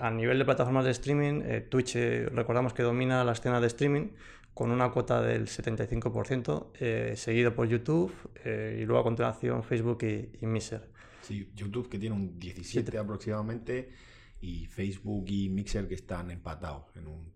a 0.00 0.10
nivel 0.10 0.38
de 0.38 0.44
plataformas 0.44 0.84
de 0.84 0.92
streaming, 0.92 1.42
Twitch 1.68 1.94
recordamos 2.32 2.72
que 2.72 2.82
domina 2.82 3.24
la 3.24 3.32
escena 3.32 3.60
de 3.60 3.66
streaming 3.66 4.10
con 4.58 4.72
una 4.72 4.90
cuota 4.90 5.22
del 5.22 5.46
75%, 5.46 6.72
eh, 6.80 7.14
seguido 7.14 7.54
por 7.54 7.68
YouTube 7.68 8.12
eh, 8.44 8.80
y 8.82 8.84
luego 8.84 9.02
a 9.02 9.04
continuación 9.04 9.62
Facebook 9.62 9.98
y, 10.02 10.32
y 10.44 10.46
Mixer. 10.46 10.90
Sí, 11.22 11.48
YouTube 11.54 11.88
que 11.88 11.96
tiene 11.96 12.16
un 12.16 12.40
17 12.40 12.98
aproximadamente 12.98 13.92
y 14.40 14.66
Facebook 14.66 15.26
y 15.28 15.48
Mixer 15.48 15.86
que 15.86 15.94
están 15.94 16.32
empatados 16.32 16.86
en 16.96 17.06
un, 17.06 17.34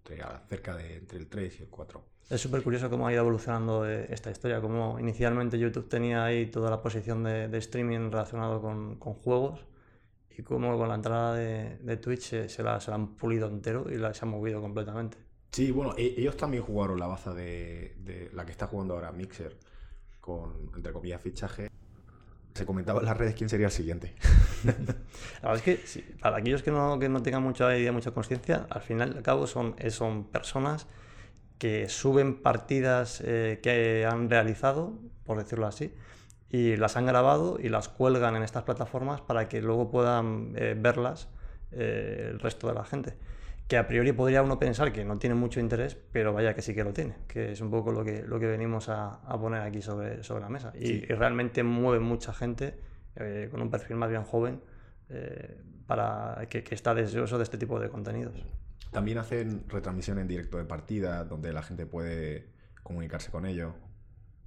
cerca 0.48 0.74
de 0.74 0.96
entre 0.96 1.20
el 1.20 1.28
3 1.28 1.60
y 1.60 1.62
el 1.62 1.68
4. 1.68 2.04
Es 2.28 2.40
súper 2.40 2.60
curioso 2.60 2.90
cómo 2.90 3.06
ha 3.06 3.12
ido 3.12 3.20
evolucionando 3.20 3.88
eh, 3.88 4.08
esta 4.10 4.32
historia, 4.32 4.60
como 4.60 4.98
inicialmente 4.98 5.56
YouTube 5.60 5.88
tenía 5.88 6.24
ahí 6.24 6.46
toda 6.46 6.70
la 6.70 6.82
posición 6.82 7.22
de, 7.22 7.56
streaming 7.56 8.10
relacionado 8.10 8.60
con, 8.60 8.96
con, 8.96 9.14
juegos 9.14 9.64
y 10.36 10.42
cómo 10.42 10.76
con 10.76 10.88
la 10.88 10.96
entrada 10.96 11.36
de, 11.36 11.78
de 11.78 11.96
Twitch 11.98 12.48
se, 12.48 12.62
la, 12.64 12.80
se, 12.80 12.90
la, 12.90 12.96
han 12.96 13.14
pulido 13.14 13.46
entero 13.46 13.86
y 13.88 13.96
la, 13.96 14.12
se 14.12 14.24
ha 14.24 14.28
movido 14.28 14.60
completamente. 14.60 15.18
Sí, 15.52 15.70
bueno, 15.70 15.94
e-, 15.98 16.14
ellos 16.16 16.36
también 16.36 16.62
jugaron 16.62 16.98
la 16.98 17.06
baza 17.06 17.34
de, 17.34 18.30
la 18.32 18.44
que 18.46 18.52
está 18.52 18.66
jugando 18.66 18.94
ahora 18.94 19.12
Mixer, 19.12 19.56
con, 20.20 20.70
entre 20.74 20.92
comillas, 20.92 21.20
fichaje. 21.20 21.70
Se 22.54 22.66
comentaba 22.66 23.00
en 23.00 23.06
las 23.06 23.16
redes 23.16 23.34
quién 23.34 23.48
sería 23.48 23.66
el 23.66 23.72
siguiente. 23.72 24.14
la 24.64 25.50
verdad 25.50 25.56
es 25.56 25.62
que 25.62 26.16
para 26.20 26.38
aquellos 26.38 26.62
que 26.62 26.70
no, 26.70 26.98
que 26.98 27.08
no 27.08 27.22
tengan 27.22 27.42
mucha 27.42 27.76
idea, 27.76 27.92
mucha 27.92 28.12
conciencia, 28.12 28.66
al 28.70 28.80
final 28.82 29.12
y 29.14 29.16
al 29.18 29.22
cabo 29.22 29.46
son, 29.46 29.74
eh, 29.78 29.90
son 29.90 30.24
personas 30.24 30.86
que 31.58 31.88
suben 31.88 32.42
partidas 32.42 33.22
eh, 33.24 33.60
que 33.62 34.06
han 34.06 34.28
realizado, 34.30 34.98
por 35.24 35.38
decirlo 35.38 35.66
así, 35.66 35.94
y 36.50 36.76
las 36.76 36.96
han 36.96 37.06
grabado 37.06 37.58
y 37.60 37.68
las 37.68 37.88
cuelgan 37.88 38.36
en 38.36 38.42
estas 38.42 38.64
plataformas 38.64 39.20
para 39.20 39.48
que 39.48 39.62
luego 39.62 39.90
puedan 39.90 40.54
eh, 40.56 40.74
verlas 40.78 41.28
el 41.70 42.38
resto 42.38 42.68
de 42.68 42.74
la 42.74 42.84
gente 42.84 43.14
que 43.68 43.76
a 43.76 43.86
priori 43.86 44.12
podría 44.12 44.42
uno 44.42 44.58
pensar 44.58 44.92
que 44.92 45.04
no 45.04 45.18
tiene 45.18 45.34
mucho 45.34 45.60
interés, 45.60 45.96
pero 46.12 46.32
vaya 46.32 46.54
que 46.54 46.62
sí 46.62 46.74
que 46.74 46.84
lo 46.84 46.92
tiene, 46.92 47.14
que 47.26 47.52
es 47.52 47.60
un 47.60 47.70
poco 47.70 47.92
lo 47.92 48.04
que, 48.04 48.22
lo 48.22 48.38
que 48.38 48.46
venimos 48.46 48.88
a, 48.88 49.20
poner 49.40 49.62
aquí 49.62 49.80
sobre, 49.80 50.22
sobre 50.22 50.42
la 50.42 50.48
mesa. 50.48 50.72
Y, 50.78 51.06
realmente 51.06 51.62
mueve 51.62 52.00
mucha 52.00 52.34
gente 52.34 52.78
eh, 53.16 53.48
con 53.50 53.62
un 53.62 53.70
perfil 53.70 53.96
más 53.96 54.10
bien 54.10 54.24
joven 54.24 54.60
eh, 55.08 55.60
para 55.86 56.46
que, 56.48 56.64
está 56.70 56.94
deseoso 56.94 57.38
de 57.38 57.44
este 57.44 57.58
tipo 57.58 57.78
de 57.80 57.88
contenidos. 57.88 58.44
También 58.90 59.18
hacen 59.18 59.64
retransmisión 59.68 60.18
en 60.18 60.28
directo 60.28 60.58
de 60.58 60.64
partida, 60.64 61.24
donde 61.24 61.52
la 61.52 61.62
gente 61.62 61.86
puede 61.86 62.48
comunicarse 62.82 63.30
con 63.30 63.46
ellos. 63.46 63.74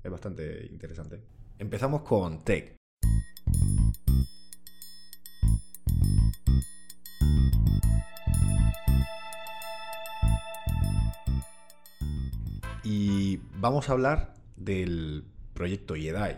Es 0.04 0.12
bastante 0.12 0.68
interesante. 0.68 1.22
Empezamos 1.58 2.02
con 2.02 2.44
Tech. 2.44 2.76
Y 12.84 13.38
vamos 13.56 13.90
a 13.90 13.94
hablar 13.94 14.36
del 14.56 15.26
proyecto 15.54 15.96
Jedi. 15.96 16.38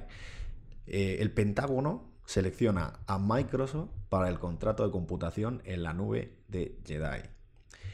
Eh, 0.85 1.17
el 1.19 1.31
Pentágono 1.31 2.09
selecciona 2.25 2.99
a 3.07 3.19
Microsoft 3.19 3.89
para 4.09 4.29
el 4.29 4.39
contrato 4.39 4.85
de 4.85 4.91
computación 4.91 5.61
en 5.65 5.83
la 5.83 5.93
nube 5.93 6.37
de 6.47 6.77
Jedi. 6.85 7.23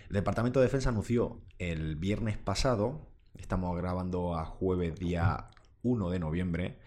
El 0.09 0.13
Departamento 0.13 0.59
de 0.59 0.67
Defensa 0.67 0.89
anunció 0.89 1.41
el 1.57 1.95
viernes 1.95 2.37
pasado, 2.37 3.07
estamos 3.35 3.75
grabando 3.75 4.35
a 4.37 4.45
jueves 4.45 4.99
día 4.99 5.49
1 5.81 6.09
de 6.11 6.19
noviembre, 6.19 6.77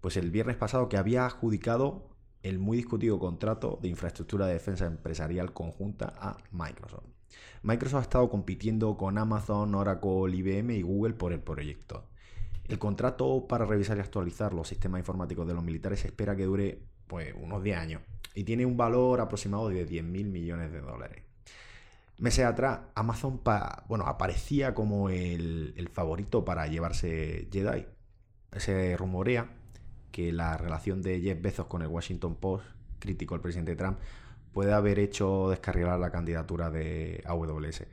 pues 0.00 0.16
el 0.16 0.30
viernes 0.30 0.56
pasado 0.56 0.88
que 0.88 0.96
había 0.96 1.26
adjudicado 1.26 2.08
el 2.42 2.58
muy 2.58 2.76
discutido 2.76 3.18
contrato 3.18 3.78
de 3.80 3.88
infraestructura 3.88 4.46
de 4.46 4.54
defensa 4.54 4.86
empresarial 4.86 5.52
conjunta 5.52 6.14
a 6.18 6.36
Microsoft. 6.52 7.04
Microsoft 7.62 7.98
ha 7.98 8.02
estado 8.02 8.28
compitiendo 8.30 8.96
con 8.96 9.18
Amazon, 9.18 9.74
Oracle, 9.74 10.36
IBM 10.36 10.70
y 10.74 10.82
Google 10.82 11.14
por 11.14 11.32
el 11.32 11.40
proyecto. 11.40 12.04
El 12.68 12.78
contrato 12.78 13.46
para 13.48 13.64
revisar 13.64 13.96
y 13.96 14.00
actualizar 14.00 14.52
los 14.52 14.68
sistemas 14.68 15.00
informáticos 15.00 15.46
de 15.46 15.54
los 15.54 15.64
militares 15.64 16.00
se 16.00 16.08
espera 16.08 16.36
que 16.36 16.44
dure 16.44 16.80
pues, 17.06 17.34
unos 17.40 17.62
10 17.62 17.78
años 17.78 18.02
y 18.34 18.44
tiene 18.44 18.66
un 18.66 18.76
valor 18.76 19.20
aproximado 19.20 19.68
de 19.68 19.84
10 19.84 20.04
mil 20.04 20.28
millones 20.28 20.70
de 20.72 20.80
dólares. 20.80 21.22
Meses 22.18 22.44
atrás, 22.44 22.80
Amazon 22.94 23.40
bueno, 23.88 24.06
aparecía 24.06 24.74
como 24.74 25.10
el, 25.10 25.74
el 25.76 25.88
favorito 25.88 26.44
para 26.44 26.66
llevarse 26.66 27.48
Jedi. 27.52 27.86
Se 28.56 28.96
rumorea 28.96 29.55
que 30.16 30.32
la 30.32 30.56
relación 30.56 31.02
de 31.02 31.20
Jeff 31.20 31.42
Bezos 31.42 31.66
con 31.66 31.82
el 31.82 31.88
Washington 31.88 32.36
Post, 32.36 32.64
crítico 33.00 33.34
al 33.34 33.42
presidente 33.42 33.76
Trump, 33.76 33.98
puede 34.50 34.72
haber 34.72 34.98
hecho 34.98 35.50
descarrilar 35.50 36.00
la 36.00 36.10
candidatura 36.10 36.70
de 36.70 37.22
AWS. 37.26 37.84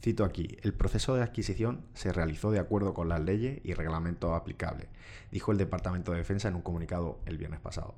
Cito 0.00 0.24
aquí, 0.24 0.56
el 0.62 0.72
proceso 0.72 1.16
de 1.16 1.22
adquisición 1.24 1.84
se 1.94 2.12
realizó 2.12 2.52
de 2.52 2.60
acuerdo 2.60 2.94
con 2.94 3.08
las 3.08 3.20
leyes 3.20 3.60
y 3.64 3.74
reglamentos 3.74 4.32
aplicables, 4.34 4.86
dijo 5.32 5.50
el 5.50 5.58
Departamento 5.58 6.12
de 6.12 6.18
Defensa 6.18 6.46
en 6.46 6.54
un 6.54 6.62
comunicado 6.62 7.18
el 7.26 7.38
viernes 7.38 7.58
pasado. 7.58 7.96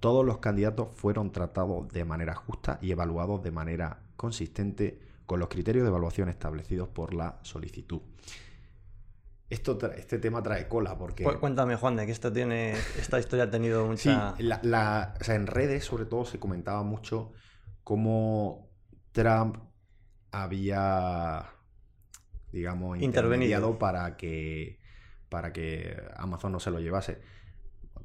Todos 0.00 0.26
los 0.26 0.38
candidatos 0.38 0.88
fueron 0.92 1.30
tratados 1.30 1.88
de 1.90 2.04
manera 2.04 2.34
justa 2.34 2.80
y 2.82 2.90
evaluados 2.90 3.40
de 3.44 3.52
manera 3.52 4.00
consistente 4.16 4.98
con 5.26 5.38
los 5.38 5.48
criterios 5.48 5.84
de 5.84 5.90
evaluación 5.90 6.28
establecidos 6.28 6.88
por 6.88 7.14
la 7.14 7.38
solicitud 7.42 8.00
esto 9.50 9.78
este 9.92 10.18
tema 10.18 10.42
trae 10.42 10.68
cola 10.68 10.96
porque... 10.96 11.24
Cuéntame, 11.24 11.74
Juan, 11.74 11.96
de 11.96 12.06
que 12.06 12.12
esto 12.12 12.32
tiene, 12.32 12.72
esta 12.96 13.18
historia 13.18 13.44
ha 13.44 13.50
tenido 13.50 13.84
mucha... 13.84 14.36
Sí, 14.36 14.44
la, 14.44 15.14
en 15.26 15.46
redes 15.48 15.84
sobre 15.84 16.06
todo 16.06 16.24
se 16.24 16.38
comentaba 16.38 16.84
mucho 16.84 17.32
cómo 17.82 18.70
Trump 19.10 19.56
había, 20.30 21.50
digamos, 22.52 23.02
intervenido 23.02 23.76
para 23.76 24.16
que, 24.16 24.78
para 25.28 25.52
que 25.52 26.00
Amazon 26.14 26.52
no 26.52 26.60
se 26.60 26.70
lo 26.70 26.78
llevase. 26.78 27.20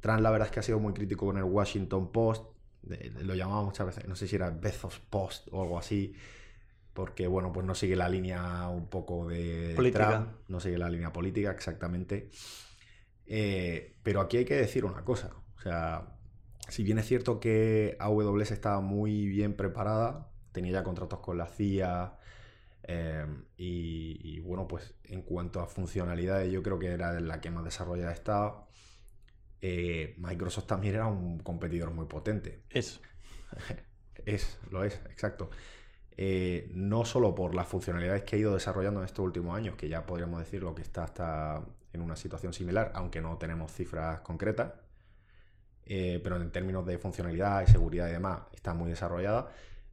Trump 0.00 0.20
la 0.20 0.30
verdad 0.32 0.48
es 0.48 0.52
que 0.52 0.60
ha 0.60 0.64
sido 0.64 0.80
muy 0.80 0.94
crítico 0.94 1.26
con 1.26 1.38
el 1.38 1.44
Washington 1.44 2.10
Post, 2.10 2.44
lo 2.82 3.34
llamaba 3.34 3.62
muchas 3.62 3.86
veces, 3.86 4.08
no 4.08 4.16
sé 4.16 4.26
si 4.26 4.34
era 4.34 4.50
Bezos 4.50 4.98
Post 4.98 5.46
o 5.52 5.62
algo 5.62 5.78
así, 5.78 6.12
porque 6.96 7.26
bueno, 7.26 7.52
pues 7.52 7.64
no 7.66 7.74
sigue 7.74 7.94
la 7.94 8.08
línea 8.08 8.68
un 8.68 8.88
poco 8.88 9.28
de 9.28 9.74
política. 9.76 10.34
no 10.48 10.58
sigue 10.58 10.78
la 10.78 10.88
línea 10.88 11.12
política 11.12 11.52
exactamente. 11.52 12.30
Eh, 13.26 13.96
pero 14.02 14.22
aquí 14.22 14.38
hay 14.38 14.44
que 14.46 14.56
decir 14.56 14.84
una 14.84 15.04
cosa, 15.04 15.30
o 15.56 15.60
sea, 15.60 16.16
si 16.68 16.82
bien 16.82 16.98
es 16.98 17.06
cierto 17.06 17.38
que 17.38 17.96
AWS 18.00 18.50
estaba 18.50 18.80
muy 18.80 19.26
bien 19.26 19.54
preparada, 19.54 20.30
tenía 20.52 20.72
ya 20.72 20.82
contratos 20.82 21.20
con 21.20 21.36
la 21.36 21.46
CIA 21.46 22.16
eh, 22.84 23.26
y, 23.58 24.40
bueno, 24.40 24.66
pues 24.66 24.94
en 25.04 25.20
cuanto 25.22 25.60
a 25.60 25.66
funcionalidades 25.66 26.50
yo 26.50 26.62
creo 26.62 26.78
que 26.78 26.86
era 26.86 27.20
la 27.20 27.40
que 27.40 27.50
más 27.50 27.64
desarrollada 27.64 28.12
estaba. 28.12 28.68
Eh, 29.60 30.14
Microsoft 30.18 30.66
también 30.66 30.94
era 30.94 31.06
un 31.06 31.40
competidor 31.40 31.90
muy 31.90 32.06
potente. 32.06 32.62
Es. 32.70 33.00
es, 34.24 34.58
lo 34.70 34.82
es, 34.82 34.94
exacto. 35.10 35.50
Eh, 36.18 36.70
no 36.74 37.04
solo 37.04 37.34
por 37.34 37.54
las 37.54 37.68
funcionalidades 37.68 38.22
que 38.22 38.36
ha 38.36 38.38
ido 38.38 38.54
desarrollando 38.54 39.00
en 39.00 39.06
estos 39.06 39.24
últimos 39.24 39.56
años, 39.56 39.76
que 39.76 39.88
ya 39.88 40.06
podríamos 40.06 40.40
decir 40.40 40.62
lo 40.62 40.74
que 40.74 40.82
está 40.82 41.04
hasta 41.04 41.62
en 41.92 42.00
una 42.00 42.16
situación 42.16 42.52
similar, 42.52 42.92
aunque 42.94 43.20
no 43.20 43.36
tenemos 43.36 43.72
cifras 43.72 44.20
concretas, 44.20 44.72
eh, 45.84 46.20
pero 46.22 46.36
en 46.36 46.50
términos 46.50 46.86
de 46.86 46.98
funcionalidad 46.98 47.62
y 47.62 47.70
seguridad 47.70 48.08
y 48.08 48.12
demás 48.12 48.40
está 48.54 48.74
muy 48.74 48.90
desarrollada, 48.90 49.48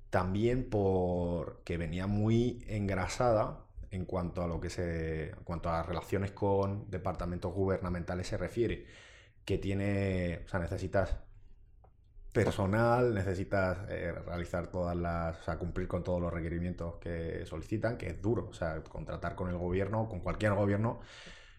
también 0.09 0.69
porque 0.69 1.77
venía 1.77 2.07
muy 2.07 2.63
engrasada 2.67 3.59
en 3.91 4.05
cuanto 4.05 4.43
a 4.43 4.47
lo 4.47 4.59
que 4.61 4.69
se, 4.69 5.29
en 5.31 5.43
cuanto 5.43 5.69
a 5.69 5.83
relaciones 5.83 6.31
con 6.31 6.89
departamentos 6.89 7.53
gubernamentales 7.53 8.27
se 8.27 8.37
refiere, 8.37 8.85
que 9.45 9.57
tiene, 9.57 10.41
o 10.45 10.47
sea, 10.49 10.59
necesitas 10.59 11.17
personal, 12.33 13.13
necesitas 13.13 13.77
eh, 13.89 14.11
realizar 14.11 14.67
todas 14.67 14.97
las, 14.97 15.39
o 15.39 15.43
sea, 15.43 15.57
cumplir 15.57 15.87
con 15.87 16.03
todos 16.03 16.19
los 16.19 16.33
requerimientos 16.33 16.95
que 16.95 17.45
solicitan, 17.45 17.97
que 17.97 18.07
es 18.07 18.21
duro, 18.21 18.47
o 18.49 18.53
sea, 18.53 18.83
contratar 18.83 19.35
con 19.35 19.49
el 19.49 19.57
gobierno, 19.57 20.09
con 20.09 20.19
cualquier 20.19 20.53
gobierno, 20.53 20.99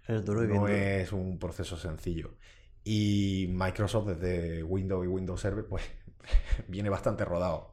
es 0.07 0.25
duro 0.25 0.45
y 0.45 0.49
no 0.49 0.69
es 0.69 1.13
un 1.13 1.39
proceso 1.39 1.77
sencillo. 1.77 2.35
Y 2.83 3.47
Microsoft 3.51 4.09
desde 4.09 4.63
Windows 4.65 5.05
y 5.05 5.09
Windows 5.09 5.41
Server, 5.41 5.65
pues 5.65 5.85
viene 6.69 6.91
bastante 6.91 7.25
rodado. 7.25 7.73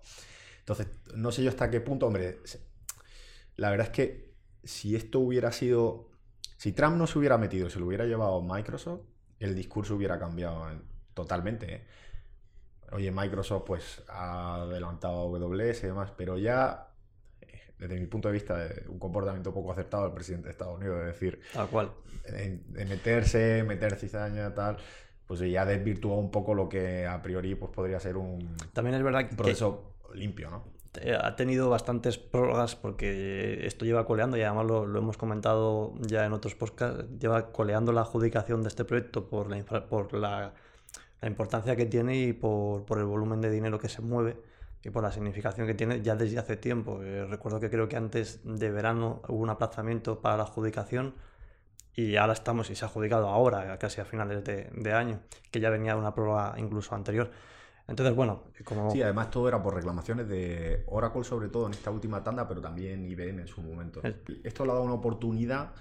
Entonces, 0.60 0.88
no 1.16 1.32
sé 1.32 1.44
yo 1.44 1.50
hasta 1.50 1.72
qué 1.72 1.82
punto, 1.82 2.06
hombre, 2.08 2.38
la 3.56 3.72
verdad 3.72 3.88
es 3.88 3.94
que 3.94 4.36
si 4.64 4.96
esto 4.96 5.20
hubiera 5.20 5.52
sido, 5.52 6.12
si 6.56 6.72
Trump 6.72 6.98
no 6.98 7.08
se 7.08 7.18
hubiera 7.18 7.40
metido, 7.40 7.70
se 7.70 7.80
lo 7.80 7.88
hubiera 7.88 8.06
llevado 8.06 8.42
Microsoft, 8.44 9.02
el 9.40 9.56
discurso 9.56 9.96
hubiera 9.96 10.20
cambiado 10.20 10.68
totalmente. 11.16 11.76
¿eh? 11.76 11.86
Oye, 12.92 13.12
Microsoft 13.12 13.64
pues 13.66 14.04
ha 14.10 14.56
adelantado 14.64 15.14
a 15.22 15.24
AWS 15.38 15.84
y 15.84 15.88
demás, 15.88 16.12
pero 16.18 16.38
ya 16.38 16.88
eh, 17.42 17.48
desde 17.78 18.00
mi 18.00 18.06
punto 18.08 18.28
de 18.28 18.34
vista, 18.34 18.66
es 18.66 18.88
un 18.88 19.00
comportamiento 19.00 19.54
poco 19.54 19.72
acertado 19.72 20.04
del 20.04 20.14
presidente 20.14 20.48
de 20.48 20.52
Estados 20.52 20.78
Unidos. 20.78 21.00
Es 21.02 21.06
decir, 21.08 21.40
Tal 21.54 21.68
cual. 21.68 21.92
de 22.30 22.86
meterse, 22.86 23.64
meter 23.64 23.96
cizaña, 23.96 24.54
tal, 24.54 24.78
pues 25.28 25.40
ya 25.40 25.66
desvirtuó 25.66 26.16
un 26.16 26.30
poco 26.32 26.54
lo 26.54 26.68
que 26.68 27.08
a 27.08 27.22
priori 27.22 27.56
pues, 27.56 27.72
podría 27.72 28.00
ser 28.00 28.18
un, 28.18 28.56
También 28.74 28.96
es 28.96 29.04
verdad 29.04 29.22
un 29.24 29.30
que 29.30 29.36
proceso 29.36 29.96
limpio, 30.14 30.50
¿no? 30.52 30.64
eh, 31.02 31.18
ha 31.18 31.38
tenido 31.38 31.70
bastantes 31.70 32.18
prórrogas 32.18 32.76
porque 32.76 33.66
esto 33.66 33.86
lleva 33.86 34.06
coleando 34.06 34.36
y 34.36 34.42
además 34.42 34.66
lo, 34.66 34.86
lo 34.86 35.00
hemos 35.00 35.16
comentado 35.18 35.94
ya 36.02 36.26
en 36.26 36.34
otros 36.34 36.54
podcasts, 36.56 37.06
lleva 37.18 37.54
coleando 37.54 37.94
la 37.94 38.02
adjudicación 38.02 38.62
de 38.62 38.68
este 38.68 38.84
proyecto 38.84 39.30
por 39.30 39.50
la, 39.50 39.58
infra- 39.58 39.88
por 39.88 40.14
la, 40.14 40.54
la 41.22 41.28
importancia 41.28 41.76
que 41.76 41.86
tiene 41.86 42.18
y 42.18 42.34
por, 42.34 42.84
por 42.86 42.98
el 42.98 43.06
volumen 43.06 43.42
de 43.42 43.50
dinero 43.50 43.80
que 43.80 43.90
se 43.90 44.02
mueve 44.02 44.38
y 44.84 44.90
por 44.90 45.04
la 45.04 45.12
significación 45.12 45.68
que 45.68 45.76
tiene 45.76 46.02
ya 46.02 46.16
desde 46.16 46.40
hace 46.40 46.58
tiempo. 46.58 47.02
Eh, 47.04 47.26
recuerdo 47.26 47.60
que 47.60 47.70
creo 47.70 47.88
que 47.88 47.96
antes 47.98 48.40
de 48.44 48.72
verano 48.72 49.22
hubo 49.28 49.38
un 49.44 49.50
aplazamiento 49.50 50.20
para 50.22 50.38
la 50.38 50.44
adjudicación 50.44 51.14
y 51.96 52.16
ahora 52.16 52.34
estamos 52.34 52.70
y 52.70 52.76
se 52.76 52.86
ha 52.86 52.88
adjudicado 52.88 53.28
ahora, 53.28 53.78
casi 53.78 54.02
a 54.02 54.06
finales 54.06 54.44
de, 54.44 54.70
de 54.74 54.94
año, 54.94 55.20
que 55.52 55.60
ya 55.60 55.70
venía 55.70 55.96
una 55.96 56.16
prórroga 56.16 56.56
incluso 56.58 56.96
anterior. 56.96 57.30
Entonces, 57.88 58.16
bueno, 58.16 58.44
como... 58.64 58.90
Sí, 58.92 59.02
además 59.02 59.30
todo 59.30 59.48
era 59.50 59.62
por 59.62 59.76
reclamaciones 59.76 60.28
de 60.30 60.84
Oracle, 60.88 61.24
sobre 61.26 61.50
todo 61.50 61.68
en 61.68 61.74
esta 61.74 61.92
última 61.92 62.24
tanda, 62.24 62.48
pero 62.48 62.62
también 62.62 63.06
IBM 63.06 63.42
en 63.42 63.48
su 63.48 63.62
momento. 63.62 64.00
Es- 64.04 64.16
Esto 64.44 64.66
le 64.66 64.72
ha 64.72 64.76
dado 64.76 64.86
una 64.86 64.94
oportunidad 64.96 65.72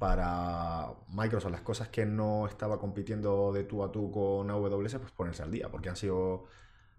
para 0.00 0.94
Microsoft, 1.10 1.52
las 1.52 1.60
cosas 1.60 1.88
que 1.88 2.06
no 2.06 2.46
estaba 2.46 2.80
compitiendo 2.80 3.52
de 3.52 3.64
tú 3.64 3.84
a 3.84 3.92
tú 3.92 4.10
con 4.10 4.50
AWS, 4.50 4.96
pues 4.96 5.12
ponerse 5.12 5.42
al 5.42 5.50
día, 5.52 5.68
porque 5.70 5.90
han 5.90 5.96
sido. 5.96 6.46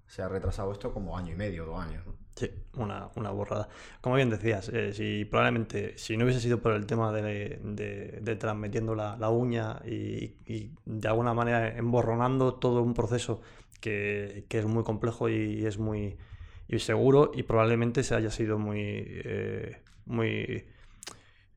Se 0.06 0.22
ha 0.22 0.28
retrasado 0.28 0.72
esto 0.74 0.94
como 0.94 1.18
año 1.18 1.34
y 1.34 1.36
medio, 1.36 1.66
dos 1.66 1.80
años. 1.80 2.06
¿no? 2.06 2.14
Sí, 2.36 2.52
una, 2.76 3.10
una 3.16 3.32
borrada. 3.32 3.70
Como 4.02 4.16
bien 4.18 4.30
decías, 4.30 4.70
eh, 4.70 4.94
si 4.94 5.26
probablemente 5.26 5.98
si 5.98 6.16
no 6.16 6.26
hubiese 6.26 6.42
sido 6.42 6.62
por 6.62 6.74
el 6.74 6.86
tema 6.86 7.12
de, 7.14 7.60
de, 7.64 8.54
metiendo 8.54 8.94
la, 8.94 9.18
la 9.18 9.30
uña 9.30 9.80
y, 9.86 10.36
y 10.46 10.72
de 10.86 11.08
alguna 11.08 11.34
manera 11.34 11.76
emborronando 11.76 12.56
todo 12.56 12.84
un 12.84 12.94
proceso 12.94 13.42
que, 13.80 14.46
que 14.50 14.60
es 14.60 14.66
muy 14.66 14.84
complejo 14.84 15.30
y 15.30 15.66
es 15.66 15.78
muy 15.78 16.18
y 16.68 16.80
seguro 16.80 17.32
y 17.34 17.44
probablemente 17.44 18.04
se 18.04 18.16
haya 18.16 18.32
sido 18.32 18.60
muy, 18.60 18.80
eh, 18.80 19.78
muy 20.06 20.66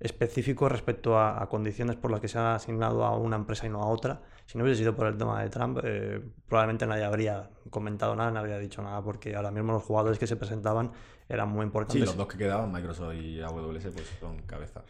específico 0.01 0.69
respecto 0.69 1.19
a, 1.19 1.43
a 1.43 1.49
condiciones 1.49 1.97
por 1.97 2.11
las 2.11 2.21
que 2.21 2.29
se 2.29 2.39
ha 2.39 2.55
asignado 2.57 3.05
a 3.05 3.17
una 3.17 3.37
empresa 3.37 3.67
y 3.67 3.71
no 3.71 3.83
a 3.83 3.87
otra. 3.87 4.23
Si 4.47 4.59
no 4.59 4.65
hubiese 4.65 4.81
sido 4.81 4.95
por 4.95 5.07
el 5.07 5.17
tema 5.17 5.43
de 5.43 5.49
Trump, 5.49 5.79
eh, 5.83 6.21
probablemente 6.49 6.87
nadie 6.87 7.05
habría 7.05 7.51
comentado 7.71 8.15
nada, 8.17 8.31
nadie 8.31 8.41
habría 8.53 8.59
dicho 8.59 8.83
nada, 8.83 9.03
porque 9.03 9.35
ahora 9.37 9.51
mismo 9.51 9.73
los 9.73 9.83
jugadores 9.83 10.19
que 10.19 10.27
se 10.27 10.37
presentaban 10.37 10.93
eran 11.29 11.49
muy 11.49 11.61
Sí, 11.63 11.67
importantes. 11.67 12.07
los 12.07 12.17
dos 12.17 12.27
que 12.29 12.37
quedaban, 12.39 12.71
Microsoft 12.73 13.15
y 13.15 13.41
AWS, 13.41 13.87
pues 13.95 14.07
son 14.21 14.43
cabeza. 14.43 14.83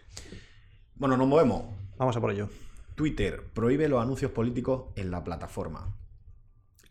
Bueno, 0.96 1.16
nos 1.16 1.28
movemos. 1.28 1.64
Vamos 1.96 2.16
a 2.16 2.20
por 2.20 2.30
ello. 2.32 2.48
Twitter 2.96 3.42
prohíbe 3.54 3.88
los 3.88 4.02
anuncios 4.02 4.30
políticos 4.32 4.86
en 4.96 5.10
la 5.10 5.22
plataforma. 5.22 5.94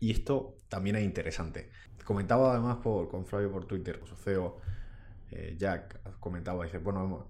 Y 0.00 0.10
esto 0.12 0.56
también 0.68 0.96
es 0.96 1.04
interesante. 1.04 1.70
Comentaba 2.04 2.52
además 2.52 2.76
por, 2.82 3.08
con 3.08 3.24
Flavio 3.24 3.50
por 3.50 3.64
Twitter, 3.66 4.00
su 4.04 4.14
CEO, 4.14 4.58
eh, 5.30 5.56
Jack, 5.58 6.18
comentaba, 6.20 6.64
dice, 6.64 6.78
bueno, 6.78 7.02
hemos- 7.04 7.24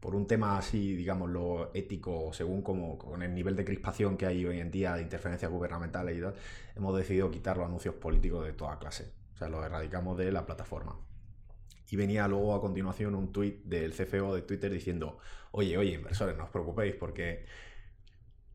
por 0.00 0.14
un 0.14 0.26
tema 0.26 0.58
así, 0.58 0.94
digamos, 0.94 1.28
lo 1.28 1.70
ético, 1.74 2.32
según 2.32 2.62
como 2.62 2.98
con 2.98 3.22
el 3.22 3.34
nivel 3.34 3.56
de 3.56 3.64
crispación 3.64 4.16
que 4.16 4.26
hay 4.26 4.44
hoy 4.46 4.60
en 4.60 4.70
día 4.70 4.94
de 4.94 5.02
interferencias 5.02 5.50
gubernamentales 5.50 6.16
y 6.16 6.20
tal, 6.20 6.34
hemos 6.76 6.96
decidido 6.96 7.30
quitar 7.30 7.56
los 7.56 7.66
anuncios 7.66 7.94
políticos 7.96 8.46
de 8.46 8.52
toda 8.52 8.78
clase. 8.78 9.12
O 9.34 9.36
sea, 9.36 9.48
los 9.48 9.64
erradicamos 9.64 10.16
de 10.16 10.30
la 10.30 10.46
plataforma. 10.46 10.96
Y 11.90 11.96
venía 11.96 12.28
luego 12.28 12.54
a 12.54 12.60
continuación 12.60 13.14
un 13.14 13.32
tuit 13.32 13.64
del 13.64 13.92
CFO 13.92 14.34
de 14.34 14.42
Twitter 14.42 14.70
diciendo, 14.70 15.18
oye, 15.52 15.76
oye, 15.76 15.94
inversores, 15.94 16.36
no 16.36 16.44
os 16.44 16.50
preocupéis 16.50 16.94
porque 16.94 17.46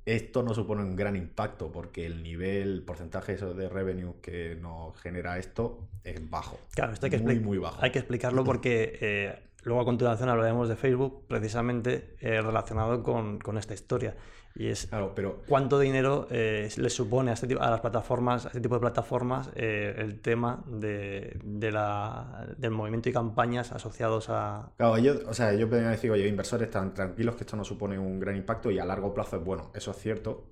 esto 0.05 0.43
no 0.43 0.53
supone 0.53 0.83
un 0.83 0.95
gran 0.95 1.15
impacto 1.15 1.71
porque 1.71 2.05
el 2.05 2.23
nivel, 2.23 2.73
el 2.73 2.83
porcentaje 2.83 3.35
de 3.35 3.69
revenue 3.69 4.15
que 4.21 4.55
nos 4.55 4.99
genera 5.01 5.37
esto 5.37 5.87
es 6.03 6.29
bajo. 6.29 6.59
Claro, 6.75 6.93
esto 6.93 7.05
hay 7.05 7.11
que, 7.11 7.19
muy, 7.19 7.39
muy 7.39 7.57
bajo. 7.57 7.81
hay 7.81 7.91
que 7.91 7.99
explicarlo 7.99 8.43
porque 8.43 8.97
eh, 9.01 9.39
luego 9.63 9.81
a 9.81 9.85
continuación 9.85 10.29
hablaremos 10.29 10.69
de 10.69 10.75
Facebook, 10.75 11.25
precisamente 11.27 12.15
eh, 12.19 12.41
relacionado 12.41 13.03
con, 13.03 13.39
con 13.39 13.57
esta 13.57 13.73
historia. 13.73 14.15
Y 14.55 14.67
es 14.67 14.85
Claro, 14.85 15.13
pero 15.15 15.41
cuánto 15.47 15.79
dinero 15.79 16.27
eh, 16.29 16.69
le 16.77 16.89
supone 16.91 17.31
a, 17.31 17.33
este 17.33 17.47
tipo, 17.47 17.61
a 17.61 17.71
las 17.71 17.81
plataformas, 17.81 18.45
a 18.45 18.49
este 18.49 18.61
tipo 18.61 18.75
de 18.75 18.81
plataformas, 18.81 19.49
eh, 19.55 19.95
el 19.97 20.21
tema 20.21 20.63
de, 20.67 21.39
de 21.43 21.71
la, 21.71 22.53
del 22.57 22.69
movimiento 22.69 23.09
y 23.09 23.13
campañas 23.13 23.71
asociados 23.71 24.29
a. 24.29 24.71
Claro, 24.77 24.97
ellos, 24.97 25.23
o 25.25 25.33
sea, 25.33 25.53
ellos 25.53 25.69
venían 25.69 25.87
a 25.87 25.91
decir, 25.91 26.11
oye, 26.11 26.27
inversores, 26.27 26.67
están 26.67 26.93
tranquilos 26.93 27.35
que 27.35 27.43
esto 27.45 27.55
no 27.55 27.63
supone 27.63 27.97
un 27.97 28.19
gran 28.19 28.35
impacto 28.35 28.69
y 28.69 28.77
a 28.77 28.85
largo 28.85 29.13
plazo 29.13 29.37
es 29.37 29.43
bueno. 29.43 29.71
Eso 29.73 29.89
es 29.89 29.97
cierto. 29.97 30.51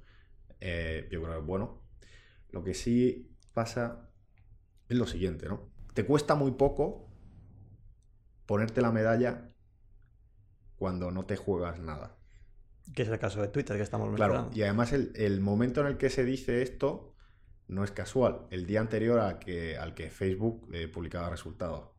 yo 0.59 1.21
creo 1.21 1.33
que 1.33 1.39
es 1.39 1.45
bueno. 1.45 1.83
Lo 2.49 2.63
que 2.63 2.73
sí 2.73 3.37
pasa 3.53 4.09
es 4.89 4.97
lo 4.97 5.05
siguiente, 5.05 5.47
¿no? 5.47 5.69
Te 5.93 6.05
cuesta 6.05 6.33
muy 6.33 6.51
poco 6.51 7.10
ponerte 8.51 8.81
la 8.81 8.91
medalla 8.91 9.33
cuando 10.75 11.11
no 11.11 11.25
te 11.25 11.37
juegas 11.37 11.79
nada. 11.79 12.17
que 12.93 13.01
es 13.03 13.09
el 13.09 13.19
caso 13.19 13.41
de 13.41 13.47
Twitter 13.49 13.75
que 13.77 13.83
estamos 13.83 14.09
Claro, 14.13 14.13
mencionando. 14.13 14.51
y 14.53 14.61
además 14.63 14.93
el, 14.93 15.11
el 15.15 15.39
momento 15.41 15.81
en 15.81 15.87
el 15.87 15.97
que 15.97 16.09
se 16.09 16.23
dice 16.25 16.61
esto 16.61 17.15
no 17.67 17.83
es 17.83 17.91
casual. 17.91 18.47
El 18.51 18.65
día 18.67 18.81
anterior 18.81 19.19
a 19.19 19.39
que, 19.39 19.77
al 19.77 19.93
que 19.95 20.09
Facebook 20.11 20.69
eh, 20.73 20.87
publicaba 20.87 21.29
resultados. 21.29 21.89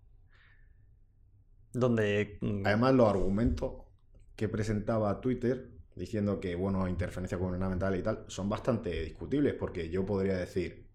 Donde. 1.72 2.38
mm, 2.40 2.62
Además, 2.64 2.94
los 2.94 3.08
argumentos 3.08 3.84
que 4.36 4.48
presentaba 4.48 5.20
Twitter 5.20 5.70
diciendo 5.94 6.40
que, 6.40 6.54
bueno, 6.56 6.88
interferencia 6.88 7.36
gubernamental 7.38 7.94
y 7.96 8.02
tal, 8.02 8.24
son 8.28 8.48
bastante 8.48 8.90
discutibles 9.02 9.54
porque 9.54 9.90
yo 9.90 10.04
podría 10.06 10.36
decir, 10.38 10.88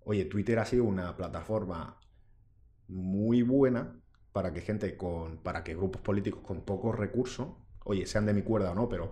oye, 0.00 0.24
Twitter 0.26 0.58
ha 0.58 0.64
sido 0.64 0.84
una 0.84 1.14
plataforma 1.16 2.00
muy 2.88 3.42
buena 3.42 4.00
para 4.36 4.52
que 4.52 4.60
gente 4.62 4.96
con, 4.96 5.38
para 5.38 5.64
que 5.64 5.74
grupos 5.74 6.02
políticos 6.02 6.42
con 6.44 6.62
pocos 6.62 6.94
recursos, 6.96 7.48
oye, 7.84 8.06
sean 8.06 8.26
de 8.26 8.34
mi 8.34 8.42
cuerda 8.42 8.72
o 8.72 8.74
no, 8.74 8.88
pero 8.88 9.04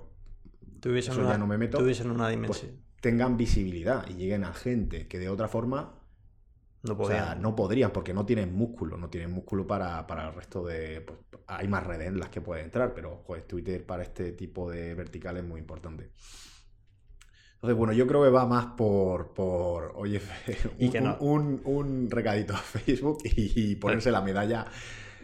tuviesen 0.80 1.16
eso 1.16 1.22
una, 1.22 1.32
ya 1.32 1.38
no 1.38 1.46
me 1.46 1.58
meto, 1.58 1.78
tuviesen 1.78 2.10
una 2.10 2.28
pues, 2.44 2.58
dimensión. 2.58 2.84
tengan 3.00 3.36
visibilidad 3.36 4.06
y 4.08 4.14
lleguen 4.14 4.44
a 4.44 4.54
gente 4.54 5.08
que 5.08 5.18
de 5.18 5.28
otra 5.30 5.48
forma 5.48 5.94
no 6.82 6.96
o 6.98 7.04
podían. 7.04 7.26
sea, 7.26 7.34
no 7.36 7.54
podrían 7.56 7.92
porque 7.92 8.14
no 8.14 8.24
tienen 8.26 8.54
músculo, 8.54 8.96
no 8.96 9.10
tienen 9.10 9.30
músculo 9.32 9.66
para, 9.66 10.06
para 10.06 10.28
el 10.28 10.34
resto 10.34 10.64
de... 10.64 11.00
pues, 11.02 11.18
hay 11.46 11.68
más 11.68 11.84
redes 11.86 12.08
en 12.08 12.18
las 12.20 12.30
que 12.30 12.40
puede 12.40 12.62
entrar, 12.62 12.94
pero 12.94 13.22
joder, 13.26 13.42
Twitter 13.44 13.84
para 13.84 14.02
este 14.04 14.32
tipo 14.32 14.70
de 14.70 14.94
vertical 14.94 15.36
es 15.36 15.44
muy 15.44 15.60
importante. 15.60 16.10
Entonces, 17.56 17.78
bueno, 17.78 17.92
yo 17.94 18.06
creo 18.06 18.22
que 18.22 18.28
va 18.30 18.46
más 18.46 18.66
por, 18.76 19.32
por 19.32 19.92
oye, 19.96 20.20
Y 20.78 20.88
un, 20.88 20.90
que 20.90 21.00
no. 21.00 21.18
un- 21.18 21.60
un 21.64 22.10
recadito 22.10 22.52
a 22.54 22.58
Facebook 22.58 23.18
y, 23.24 23.76
ponerse 23.76 24.10
la 24.10 24.20
medalla. 24.20 24.66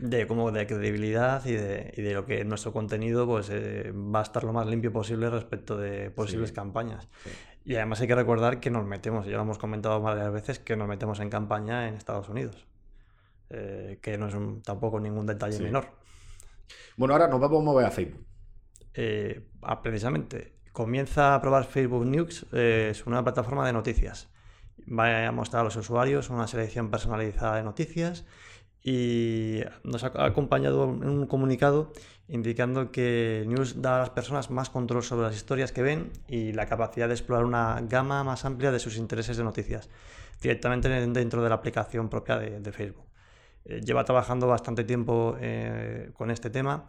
De 0.00 0.26
como 0.26 0.50
de 0.50 0.66
credibilidad 0.66 1.44
y 1.44 1.52
de, 1.52 1.92
y 1.96 2.02
de 2.02 2.14
lo 2.14 2.24
que 2.26 2.44
nuestro 2.44 2.72
contenido 2.72 3.26
pues 3.26 3.48
eh, 3.50 3.92
va 3.92 4.20
a 4.20 4.22
estar 4.22 4.44
lo 4.44 4.52
más 4.52 4.66
limpio 4.66 4.92
posible 4.92 5.28
respecto 5.30 5.76
de 5.76 6.10
posibles 6.10 6.50
Sí. 6.50 6.54
campañas. 6.54 7.08
Sí. 7.24 7.30
Y 7.64 7.74
además 7.76 8.00
hay 8.00 8.06
que 8.08 8.14
recordar 8.14 8.58
que 8.60 8.70
nos 8.70 8.86
metemos, 8.86 9.26
ya 9.26 9.36
lo 9.36 9.42
hemos 9.42 9.58
comentado 9.58 10.00
varias 10.00 10.32
veces, 10.32 10.58
que 10.58 10.76
nos 10.76 10.88
metemos 10.88 11.20
en 11.20 11.28
campaña 11.28 11.86
en 11.88 11.94
Estados 11.94 12.28
Unidos. 12.28 12.66
Eh, 13.50 13.98
que 14.00 14.16
no 14.16 14.28
es 14.28 14.34
un- 14.34 14.62
tampoco 14.62 15.00
ningún 15.00 15.26
detalle 15.26 15.56
Sí. 15.56 15.62
menor. 15.64 15.88
Bueno, 16.96 17.14
ahora 17.14 17.26
nos 17.28 17.40
vamos 17.40 17.60
a 17.60 17.64
mover 17.64 17.86
a 17.86 17.90
Facebook. 17.90 18.24
Eh, 18.94 19.46
precisamente, 19.82 20.54
comienza 20.72 21.34
a 21.34 21.40
probar 21.40 21.64
Facebook 21.64 22.06
News, 22.06 22.46
eh, 22.52 22.88
es 22.92 23.06
una 23.06 23.22
plataforma 23.22 23.66
de 23.66 23.72
noticias. 23.72 24.30
Va 24.88 25.26
a 25.26 25.32
mostrar 25.32 25.60
a 25.60 25.64
los 25.64 25.76
usuarios 25.76 26.30
una 26.30 26.46
selección 26.46 26.90
personalizada 26.90 27.56
de 27.56 27.62
noticias 27.64 28.24
y 28.82 29.60
nos 29.84 30.04
ha 30.04 30.12
acompañado 30.24 30.84
en 30.84 31.08
un 31.08 31.26
comunicado 31.26 31.92
indicando 32.28 32.92
que 32.92 33.44
News 33.46 33.82
da 33.82 33.96
a 33.96 33.98
las 34.00 34.10
personas 34.10 34.50
más 34.50 34.70
control 34.70 35.02
sobre 35.02 35.26
las 35.26 35.36
historias 35.36 35.72
que 35.72 35.82
ven 35.82 36.10
y 36.28 36.52
la 36.52 36.66
capacidad 36.66 37.08
de 37.08 37.14
explorar 37.14 37.44
una 37.44 37.80
gama 37.82 38.22
más 38.24 38.44
amplia 38.44 38.70
de 38.70 38.78
sus 38.78 38.96
intereses 38.96 39.36
de 39.36 39.44
noticias 39.44 39.90
directamente 40.40 40.88
dentro 40.88 41.42
de 41.42 41.48
la 41.48 41.56
aplicación 41.56 42.08
propia 42.08 42.38
de, 42.38 42.72
Facebook. 42.72 43.04
Eh, 43.64 43.80
lleva 43.84 44.04
trabajando 44.04 44.46
bastante 44.46 44.84
tiempo 44.84 45.36
eh, 45.40 46.10
con 46.14 46.30
este 46.30 46.48
tema 46.48 46.86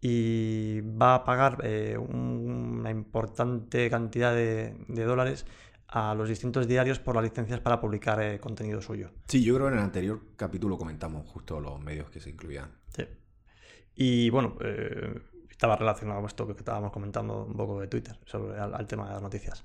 y 0.00 0.80
va 0.80 1.16
a 1.16 1.24
pagar 1.24 1.58
eh, 1.64 1.96
un- 1.98 2.78
una 2.80 2.90
importante 2.90 3.90
cantidad 3.90 4.34
de 4.34 4.74
dólares 5.04 5.44
a 5.94 6.12
los 6.12 6.28
distintos 6.28 6.66
diarios 6.66 6.98
por 6.98 7.14
las 7.14 7.22
licencias 7.22 7.60
para 7.60 7.80
publicar 7.80 8.20
eh, 8.20 8.40
contenido 8.40 8.82
suyo. 8.82 9.10
Sí, 9.28 9.44
yo 9.44 9.54
creo 9.54 9.68
que 9.68 9.74
en 9.74 9.78
el 9.78 9.84
anterior 9.84 10.20
capítulo 10.34 10.76
comentamos 10.76 11.24
justo 11.28 11.60
los 11.60 11.80
medios 11.80 12.10
que 12.10 12.20
se 12.20 12.30
incluían. 12.30 12.68
Sí. 12.88 13.04
Y 13.94 14.28
bueno, 14.30 14.56
eh, 14.60 15.20
estaba 15.48 15.76
relacionado 15.76 16.20
con 16.20 16.26
esto 16.26 16.46
que 16.46 16.52
estábamos 16.52 16.90
comentando 16.90 17.44
un 17.44 17.56
poco 17.56 17.80
de 17.80 17.86
Twitter, 17.86 18.18
sobre 18.26 18.58
al, 18.58 18.74
al 18.74 18.88
tema 18.88 19.06
de 19.06 19.12
las 19.12 19.22
noticias. 19.22 19.64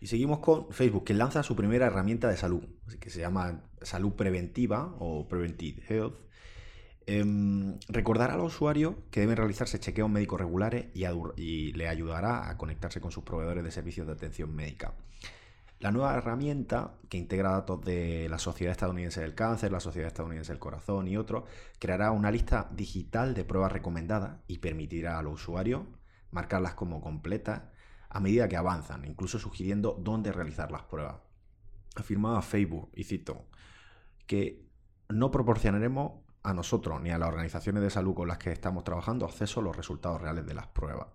Y 0.00 0.06
seguimos 0.06 0.38
con 0.38 0.70
Facebook, 0.70 1.02
que 1.02 1.14
lanza 1.14 1.42
su 1.42 1.56
primera 1.56 1.86
herramienta 1.86 2.28
de 2.28 2.36
salud, 2.36 2.62
que 3.00 3.10
se 3.10 3.18
llama 3.18 3.64
salud 3.82 4.12
preventiva 4.12 4.94
o 5.00 5.26
Preventive 5.26 5.82
Health. 5.88 6.14
Em, 7.06 7.80
recordará 7.88 8.34
al 8.34 8.40
usuario 8.40 8.96
que 9.10 9.20
deben 9.20 9.36
realizarse 9.36 9.80
chequeos 9.80 10.08
médicos 10.08 10.38
regulares 10.38 10.86
y, 10.94 11.72
le 11.72 11.88
ayudará 11.88 12.48
a 12.48 12.56
conectarse 12.56 13.00
con 13.00 13.10
sus 13.10 13.24
proveedores 13.24 13.64
de 13.64 13.72
servicios 13.72 14.06
de 14.06 14.12
atención 14.12 14.54
médica. 14.54 14.94
La 15.84 15.92
nueva 15.92 16.16
herramienta, 16.16 16.94
que 17.10 17.18
integra 17.18 17.50
datos 17.50 17.82
de 17.82 18.26
la 18.30 18.38
Sociedad 18.38 18.72
Estadounidense 18.72 19.20
del 19.20 19.34
Cáncer, 19.34 19.70
la 19.70 19.80
Sociedad 19.80 20.06
Estadounidense 20.06 20.50
del 20.50 20.58
Corazón 20.58 21.06
y 21.08 21.18
otros, 21.18 21.44
creará 21.78 22.10
una 22.10 22.30
lista 22.30 22.70
digital 22.72 23.34
de 23.34 23.44
pruebas 23.44 23.70
recomendadas 23.70 24.38
y 24.46 24.60
permitirá 24.60 25.18
al 25.18 25.26
usuario 25.26 25.86
marcarlas 26.30 26.72
como 26.72 27.02
completas 27.02 27.64
a 28.08 28.18
medida 28.18 28.48
que 28.48 28.56
avanzan, 28.56 29.04
incluso 29.04 29.38
sugiriendo 29.38 29.94
dónde 30.00 30.32
realizar 30.32 30.72
las 30.72 30.84
pruebas. 30.84 31.16
Afirmaba 31.96 32.40
Facebook, 32.40 32.90
y 32.94 33.04
cito, 33.04 33.44
que 34.26 34.66
no 35.10 35.30
proporcionaremos 35.30 36.12
a 36.44 36.54
nosotros 36.54 37.02
ni 37.02 37.10
a 37.10 37.18
las 37.18 37.28
organizaciones 37.28 37.82
de 37.82 37.90
salud 37.90 38.14
con 38.14 38.28
las 38.28 38.38
que 38.38 38.52
estamos 38.52 38.84
trabajando 38.84 39.26
acceso 39.26 39.60
a 39.60 39.64
los 39.64 39.76
resultados 39.76 40.22
reales 40.22 40.46
de 40.46 40.54
las 40.54 40.66
pruebas. 40.66 41.08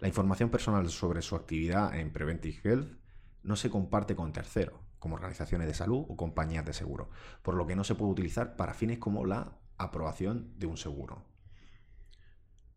La 0.00 0.08
información 0.08 0.50
personal 0.50 0.90
sobre 0.90 1.22
su 1.22 1.36
actividad 1.36 1.94
en 1.94 2.12
Preventive 2.12 2.58
Health 2.64 3.00
no 3.42 3.56
se 3.56 3.70
comparte 3.70 4.14
con 4.14 4.32
terceros, 4.32 4.78
como 4.98 5.14
organizaciones 5.14 5.66
de 5.66 5.74
salud 5.74 6.04
o 6.08 6.16
compañías 6.16 6.64
de 6.64 6.72
seguro, 6.72 7.10
por 7.42 7.54
lo 7.54 7.66
que 7.66 7.76
no 7.76 7.84
se 7.84 7.94
puede 7.94 8.12
utilizar 8.12 8.56
para 8.56 8.74
fines 8.74 8.98
como 8.98 9.24
la 9.24 9.56
aprobación 9.78 10.52
de 10.58 10.66
un 10.66 10.76
seguro. 10.76 11.24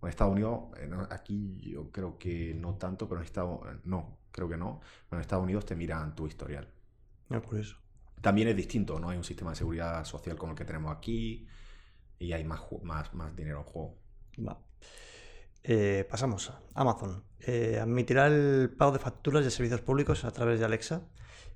En 0.02 0.10
Estados 0.10 0.34
Unidos, 0.34 0.60
eh, 0.78 0.89
aquí 1.12 1.62
yo 1.62 1.91
creo 1.91 2.17
que 2.17 2.54
no 2.54 2.76
tanto, 2.76 3.08
pero 3.08 3.21
en 3.21 3.26
Estados 3.26 3.62
no, 3.86 4.17
creo 4.32 4.49
que 4.49 4.58
no, 4.58 4.82
pero 5.10 5.19
en 5.19 5.21
Estados 5.21 5.43
Unidos 5.43 5.65
te 5.65 5.76
miran 5.76 6.15
tu 6.15 6.28
historial. 6.28 6.67
No, 7.30 7.41
por 7.41 7.60
eso. 7.60 7.78
También 8.21 8.47
es 8.49 8.56
distinto, 8.56 8.99
no 8.99 9.10
hay 9.10 9.17
un 9.17 9.23
sistema 9.23 9.52
de 9.52 9.58
seguridad 9.58 10.04
social 10.06 10.38
como 10.38 10.54
el 10.54 10.58
que 10.58 10.65
tenemos 10.65 10.95
aquí, 10.95 11.47
y 12.19 12.32
hay 12.32 12.43
más, 12.43 12.62
más, 12.84 13.13
más 13.13 13.36
dinero 13.36 13.60
en 13.60 13.63
juego. 13.63 13.97
Eh, 15.63 16.06
pasamos 16.10 16.49
a 16.49 16.62
Amazon. 16.76 17.23
Eh, 17.39 17.80
admitirá 17.82 18.28
el 18.28 18.69
pago 18.78 18.91
de 18.91 18.99
facturas 18.99 19.43
de 19.43 19.52
servicios 19.52 19.82
públicos 19.82 20.23
a 20.26 20.32
través 20.32 20.60
de 20.60 20.65
Alexa. 20.65 21.02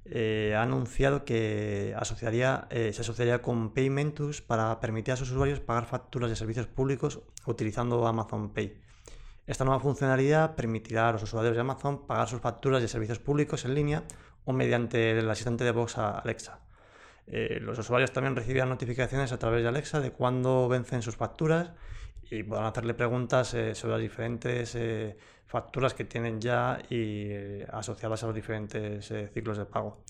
Eh, 0.06 0.54
ha 0.56 0.62
anunciado 0.62 1.26
que 1.26 1.94
asociaría, 1.98 2.68
se 2.72 3.02
asociaría 3.02 3.42
con 3.42 3.74
Paymentus 3.74 4.42
para 4.42 4.80
permitir 4.80 5.14
a 5.14 5.18
sus 5.18 5.32
usuarios 5.32 5.60
pagar 5.60 5.86
facturas 5.86 6.30
de 6.30 6.36
servicios 6.36 6.68
públicos 6.68 7.22
utilizando 7.46 8.08
Amazon 8.08 8.54
Pay. 8.54 8.82
Esta 9.48 9.64
nueva 9.64 9.80
funcionalidad 9.80 10.56
permitirá 10.56 11.10
a 11.10 11.12
los 11.14 11.24
usuarios 11.24 11.56
de 11.56 11.62
Amazon 11.62 12.06
pagar 12.06 12.28
sus 12.28 12.42
facturas 12.42 12.82
de 12.82 12.88
servicios 12.88 13.20
públicos 13.20 13.64
en 13.64 13.76
línea 13.76 14.04
o 14.44 14.54
mediante 14.54 15.18
el 15.18 15.30
asistente 15.30 15.64
de 15.64 15.72
voz 15.72 15.98
Alexa. 15.98 16.60
Eh, 17.28 17.60
los 17.62 17.78
usuarios 17.78 18.12
también 18.12 18.36
recibirán 18.36 18.70
notificaciones 18.70 19.34
a 19.34 19.40
través 19.40 19.62
de 19.62 19.68
Alexa 19.68 20.00
de 20.00 20.12
cuándo 20.12 20.70
vencen 20.70 21.02
sus 21.02 21.18
facturas 21.18 21.72
y 22.30 22.44
podrán 22.44 22.68
hacerle 22.68 22.94
preguntas 22.94 23.54
eh, 23.54 23.76
sobre 23.76 23.94
las 23.94 24.02
diferentes 24.02 24.76
eh, 24.76 25.18
facturas 25.46 25.94
que 25.94 26.06
tienen 26.06 26.42
ya 26.42 26.80
y 26.90 27.32
asociadas 27.72 28.24
a 28.24 28.28
los 28.28 28.36
diferentes 28.36 29.14
ciclos 29.34 29.58
de 29.58 29.66
pago. 29.66 30.04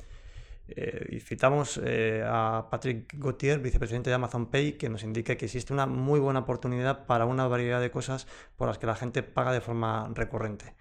y 0.67 1.19
citamos 1.19 1.79
a 2.25 2.67
Patrick 2.71 3.13
Gauthier, 3.13 3.59
vicepresidente 3.59 4.09
de 4.09 4.15
Amazon 4.15 4.47
Pay, 4.47 4.73
que 4.73 4.89
nos 4.89 5.03
indica 5.03 5.35
que 5.35 5.45
existe 5.45 5.73
una 5.73 5.85
muy 5.85 6.19
buena 6.19 6.39
oportunidad 6.39 7.05
para 7.05 7.25
una 7.25 7.47
variedad 7.47 7.79
de 7.79 7.91
cosas 7.91 8.27
por 8.57 8.67
las 8.67 8.77
que 8.77 8.87
la 8.87 8.95
gente 8.95 9.23
paga 9.23 9.51
de 9.53 9.61
forma 9.61 10.09
recurrente. 10.13 10.73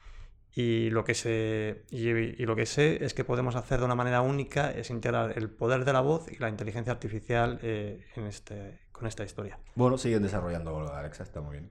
Y 0.59 0.88
lo, 0.88 1.05
que 1.05 1.12
sé, 1.12 1.85
y, 1.90 2.46
lo 2.46 2.57
que 2.57 2.64
sé 2.64 3.05
es 3.05 3.12
que 3.12 3.25
podemos 3.25 3.57
hacer 3.57 3.79
de 3.79 3.85
una 3.85 3.94
manera 3.94 4.22
única 4.22 4.70
es 4.70 4.88
integrar 4.88 5.37
el 5.37 5.51
poder 5.51 5.85
de 5.85 5.92
la 5.92 6.01
voz 6.01 6.33
y 6.33 6.38
la 6.38 6.49
inteligencia 6.49 6.94
artificial 6.94 7.59
eh, 7.62 8.07
en 8.16 8.25
este, 8.25 8.79
con 8.96 9.06
esta 9.06 9.24
historia. 9.24 9.59
Bueno, 9.74 9.98
siguen 9.98 10.22
desarrollando 10.22 10.92
Alexa, 10.94 11.22
está 11.22 11.42
muy 11.42 11.59
bien. 11.59 11.70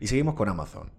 Y 0.00 0.06
seguimos 0.06 0.34
con 0.34 0.50
Amazon. 0.50 0.90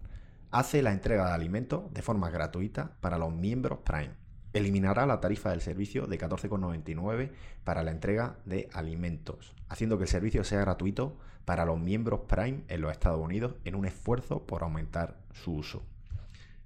Hace 0.50 0.82
la 0.82 0.94
entrega 0.94 1.28
de 1.28 1.34
alimentos 1.34 1.94
de 1.94 2.02
forma 2.02 2.32
gratuita 2.32 2.98
para 3.02 3.20
los 3.20 3.32
miembros 3.32 3.80
Prime. 3.86 4.16
Eliminará 4.54 5.06
la 5.06 5.20
tarifa 5.20 5.52
del 5.52 5.62
servicio 5.62 6.08
de 6.08 6.18
14,99 6.18 7.32
para 7.64 7.84
la 7.84 7.92
entrega 7.92 8.38
de 8.46 8.68
alimentos, 8.74 9.54
haciendo 9.70 9.98
que 9.98 10.06
el 10.06 10.10
servicio 10.10 10.44
sea 10.44 10.62
gratuito 10.62 11.18
para 11.46 11.66
los 11.66 11.80
miembros 11.80 12.22
Prime 12.28 12.64
en 12.68 12.82
los 12.82 12.92
Estados 12.92 13.20
Unidos 13.20 13.56
en 13.64 13.76
un 13.76 13.86
esfuerzo 13.86 14.48
por 14.48 14.64
aumentar 14.64 15.20
su 15.34 15.54
uso. 15.54 15.84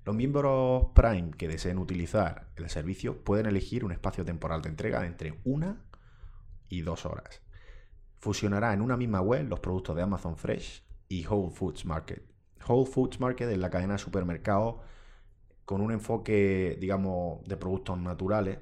Los 0.05 0.15
miembros 0.15 0.87
Prime 0.95 1.31
que 1.31 1.49
deseen 1.49 1.77
utilizar 1.77 2.47
el 2.55 2.69
servicio 2.69 3.17
pueden 3.17 3.47
elegir 3.47 3.83
un 3.83 3.91
espacio 3.91 4.23
temporal 4.23 4.61
de 4.61 4.69
entrega 4.69 5.01
de 5.01 5.07
entre 5.07 5.39
una 5.43 5.81
y 6.69 6.81
dos 6.81 7.05
horas. 7.05 7.41
Fusionará 8.21 8.73
en 8.73 8.81
una 8.81 8.95
misma 8.95 9.19
web 9.19 9.49
los 9.49 9.59
productos 9.59 9.95
de 9.95 10.03
Amazon 10.03 10.37
Fresh 10.37 10.83
y 11.09 11.25
Whole 11.27 11.51
Foods 11.51 11.85
Market. 11.85 12.23
Whole 12.65 12.89
Foods 12.89 13.19
Market 13.19 13.49
es 13.49 13.57
la 13.57 13.69
cadena 13.69 13.93
de 13.93 13.99
supermercados 13.99 14.75
con 15.65 15.81
un 15.81 15.91
enfoque, 15.91 16.77
digamos, 16.79 17.43
de 17.45 17.57
productos 17.57 17.97
naturales, 17.97 18.59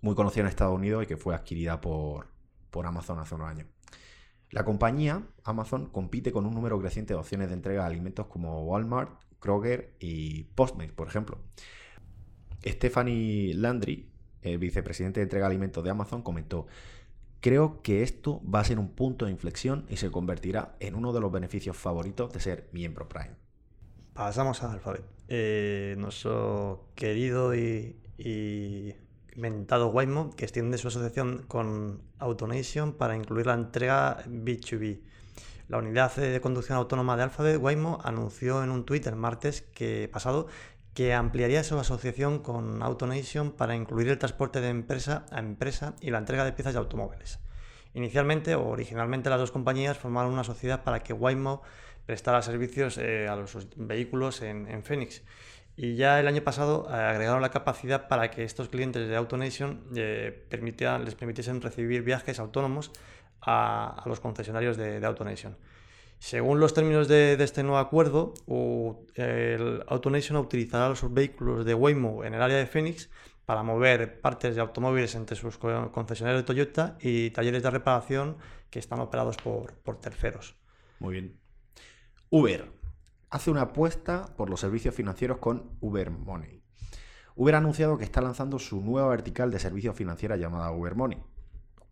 muy 0.00 0.14
conocida 0.14 0.42
en 0.42 0.48
Estados 0.48 0.74
Unidos 0.74 1.04
y 1.04 1.06
que 1.06 1.16
fue 1.16 1.34
adquirida 1.34 1.80
por, 1.80 2.26
por 2.70 2.86
Amazon 2.86 3.18
hace 3.18 3.34
unos 3.34 3.48
años. 3.48 3.68
La 4.50 4.64
compañía, 4.64 5.22
Amazon, 5.44 5.86
compite 5.86 6.32
con 6.32 6.46
un 6.46 6.54
número 6.54 6.78
creciente 6.80 7.14
de 7.14 7.20
opciones 7.20 7.48
de 7.48 7.54
entrega 7.54 7.82
de 7.82 7.88
alimentos 7.88 8.26
como 8.26 8.64
Walmart, 8.64 9.10
Kroger 9.40 9.94
y 9.98 10.44
Postmates, 10.54 10.92
por 10.92 11.08
ejemplo. 11.08 11.38
Stephanie 12.64 13.54
Landry, 13.54 14.10
eh, 14.42 14.56
vicepresidente 14.56 15.20
de 15.20 15.24
entrega 15.24 15.46
de 15.46 15.52
alimentos 15.52 15.82
de 15.82 15.90
Amazon, 15.90 16.22
comentó, 16.22 16.66
creo 17.40 17.82
que 17.82 18.02
esto 18.02 18.40
va 18.42 18.60
a 18.60 18.64
ser 18.64 18.78
un 18.78 18.88
punto 18.88 19.26
de 19.26 19.32
inflexión 19.32 19.86
y 19.88 19.96
se 19.96 20.10
convertirá 20.10 20.76
en 20.80 20.94
uno 20.94 21.12
de 21.12 21.20
los 21.20 21.32
beneficios 21.32 21.76
favoritos 21.76 22.32
de 22.32 22.40
ser 22.40 22.68
miembro 22.72 23.08
Prime. 23.08 23.36
Pasamos 24.12 24.62
a 24.62 24.72
Alphabet. 24.72 25.04
Eh, 25.28 25.94
nuestro 25.98 26.88
querido 26.94 27.54
y, 27.54 27.96
y 28.16 28.94
mentado 29.36 29.88
Waymo, 29.88 30.30
que 30.34 30.44
extiende 30.44 30.78
su 30.78 30.88
asociación 30.88 31.44
con 31.46 32.02
Autonation 32.18 32.92
para 32.92 33.16
incluir 33.16 33.46
la 33.46 33.54
entrega 33.54 34.24
B2B. 34.24 35.00
La 35.68 35.78
unidad 35.78 36.14
de 36.14 36.40
conducción 36.40 36.78
autónoma 36.78 37.16
de 37.16 37.24
Alphabet, 37.24 37.60
Waymo, 37.60 37.98
anunció 38.04 38.62
en 38.62 38.70
un 38.70 38.84
tuit 38.84 39.06
el 39.06 39.16
martes 39.16 39.62
que, 39.62 40.08
pasado 40.12 40.46
que 40.96 41.12
ampliaría 41.12 41.62
su 41.62 41.78
asociación 41.78 42.38
con 42.38 42.82
AutoNation 42.82 43.52
para 43.52 43.76
incluir 43.76 44.08
el 44.08 44.16
transporte 44.16 44.62
de 44.62 44.70
empresa 44.70 45.26
a 45.30 45.40
empresa 45.40 45.94
y 46.00 46.10
la 46.10 46.16
entrega 46.16 46.42
de 46.46 46.52
piezas 46.52 46.72
de 46.72 46.78
automóviles. 46.78 47.38
Inicialmente 47.92 48.54
o 48.54 48.66
originalmente 48.66 49.28
las 49.28 49.38
dos 49.38 49.52
compañías 49.52 49.98
formaron 49.98 50.32
una 50.32 50.42
sociedad 50.42 50.84
para 50.84 51.00
que 51.00 51.12
Waymo 51.12 51.60
prestara 52.06 52.40
servicios 52.40 52.96
eh, 52.96 53.28
a 53.28 53.36
los 53.36 53.68
vehículos 53.76 54.40
en, 54.40 54.82
Phoenix. 54.84 55.22
Y 55.76 55.96
ya 55.96 56.18
el 56.18 56.28
año 56.28 56.40
pasado 56.40 56.88
eh, 56.88 56.94
agregaron 56.94 57.42
la 57.42 57.50
capacidad 57.50 58.08
para 58.08 58.30
que 58.30 58.44
estos 58.44 58.70
clientes 58.70 59.06
de 59.06 59.16
AutoNation 59.16 59.84
eh, 59.94 60.46
les 60.50 61.14
permitiesen 61.14 61.60
recibir 61.60 62.04
viajes 62.04 62.38
autónomos 62.38 62.90
a, 63.42 64.02
los 64.06 64.20
concesionarios 64.20 64.78
de, 64.78 65.04
AutoNation. 65.04 65.58
Según 66.18 66.60
los 66.60 66.74
términos 66.74 67.08
de, 67.08 67.34
este 67.34 67.62
nuevo 67.62 67.78
acuerdo, 67.78 68.34
el 69.14 69.84
AutoNation 69.86 70.38
utilizará 70.38 70.88
los 70.88 71.12
vehículos 71.12 71.64
de 71.64 71.74
Waymo 71.74 72.24
en 72.24 72.34
el 72.34 72.42
área 72.42 72.56
de 72.56 72.66
Phoenix 72.66 73.10
para 73.44 73.62
mover 73.62 74.20
partes 74.20 74.56
de 74.56 74.60
automóviles 74.60 75.14
entre 75.14 75.36
sus 75.36 75.58
concesionarios 75.58 76.42
de 76.42 76.46
Toyota 76.46 76.96
y 77.00 77.30
talleres 77.30 77.62
de 77.62 77.70
reparación 77.70 78.38
que 78.70 78.78
están 78.78 79.00
operados 79.00 79.36
por, 79.36 79.74
por 79.74 80.00
terceros. 80.00 80.56
Muy 80.98 81.12
bien. 81.12 81.38
Uber 82.30 82.72
hace 83.30 83.50
una 83.50 83.62
apuesta 83.62 84.34
por 84.36 84.50
los 84.50 84.60
servicios 84.60 84.94
financieros 84.94 85.38
con 85.38 85.76
Uber 85.80 86.10
Money. 86.10 86.62
Uber 87.36 87.54
ha 87.54 87.58
anunciado 87.58 87.98
que 87.98 88.04
está 88.04 88.20
lanzando 88.20 88.58
su 88.58 88.80
nueva 88.80 89.08
vertical 89.08 89.50
de 89.50 89.58
servicios 89.58 89.94
financieros 89.94 90.40
llamada 90.40 90.72
Uber 90.72 90.94
Money. 90.94 91.22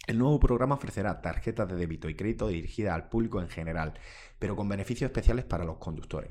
El 0.07 0.19
nuevo 0.19 0.39
programa 0.39 0.75
ofrecerá 0.75 1.23
tarjetas 1.23 1.67
de 1.67 1.77
débito 1.77 2.11
y 2.11 2.15
crédito 2.15 2.49
dirigidas 2.49 2.95
al 2.95 3.09
público 3.09 3.41
en 3.41 3.49
general, 3.49 3.95
pero 4.39 4.55
con 4.55 4.69
beneficios 4.69 5.09
especiales 5.09 5.47
para 5.47 5.65
los 5.65 5.79
conductores. 5.79 6.31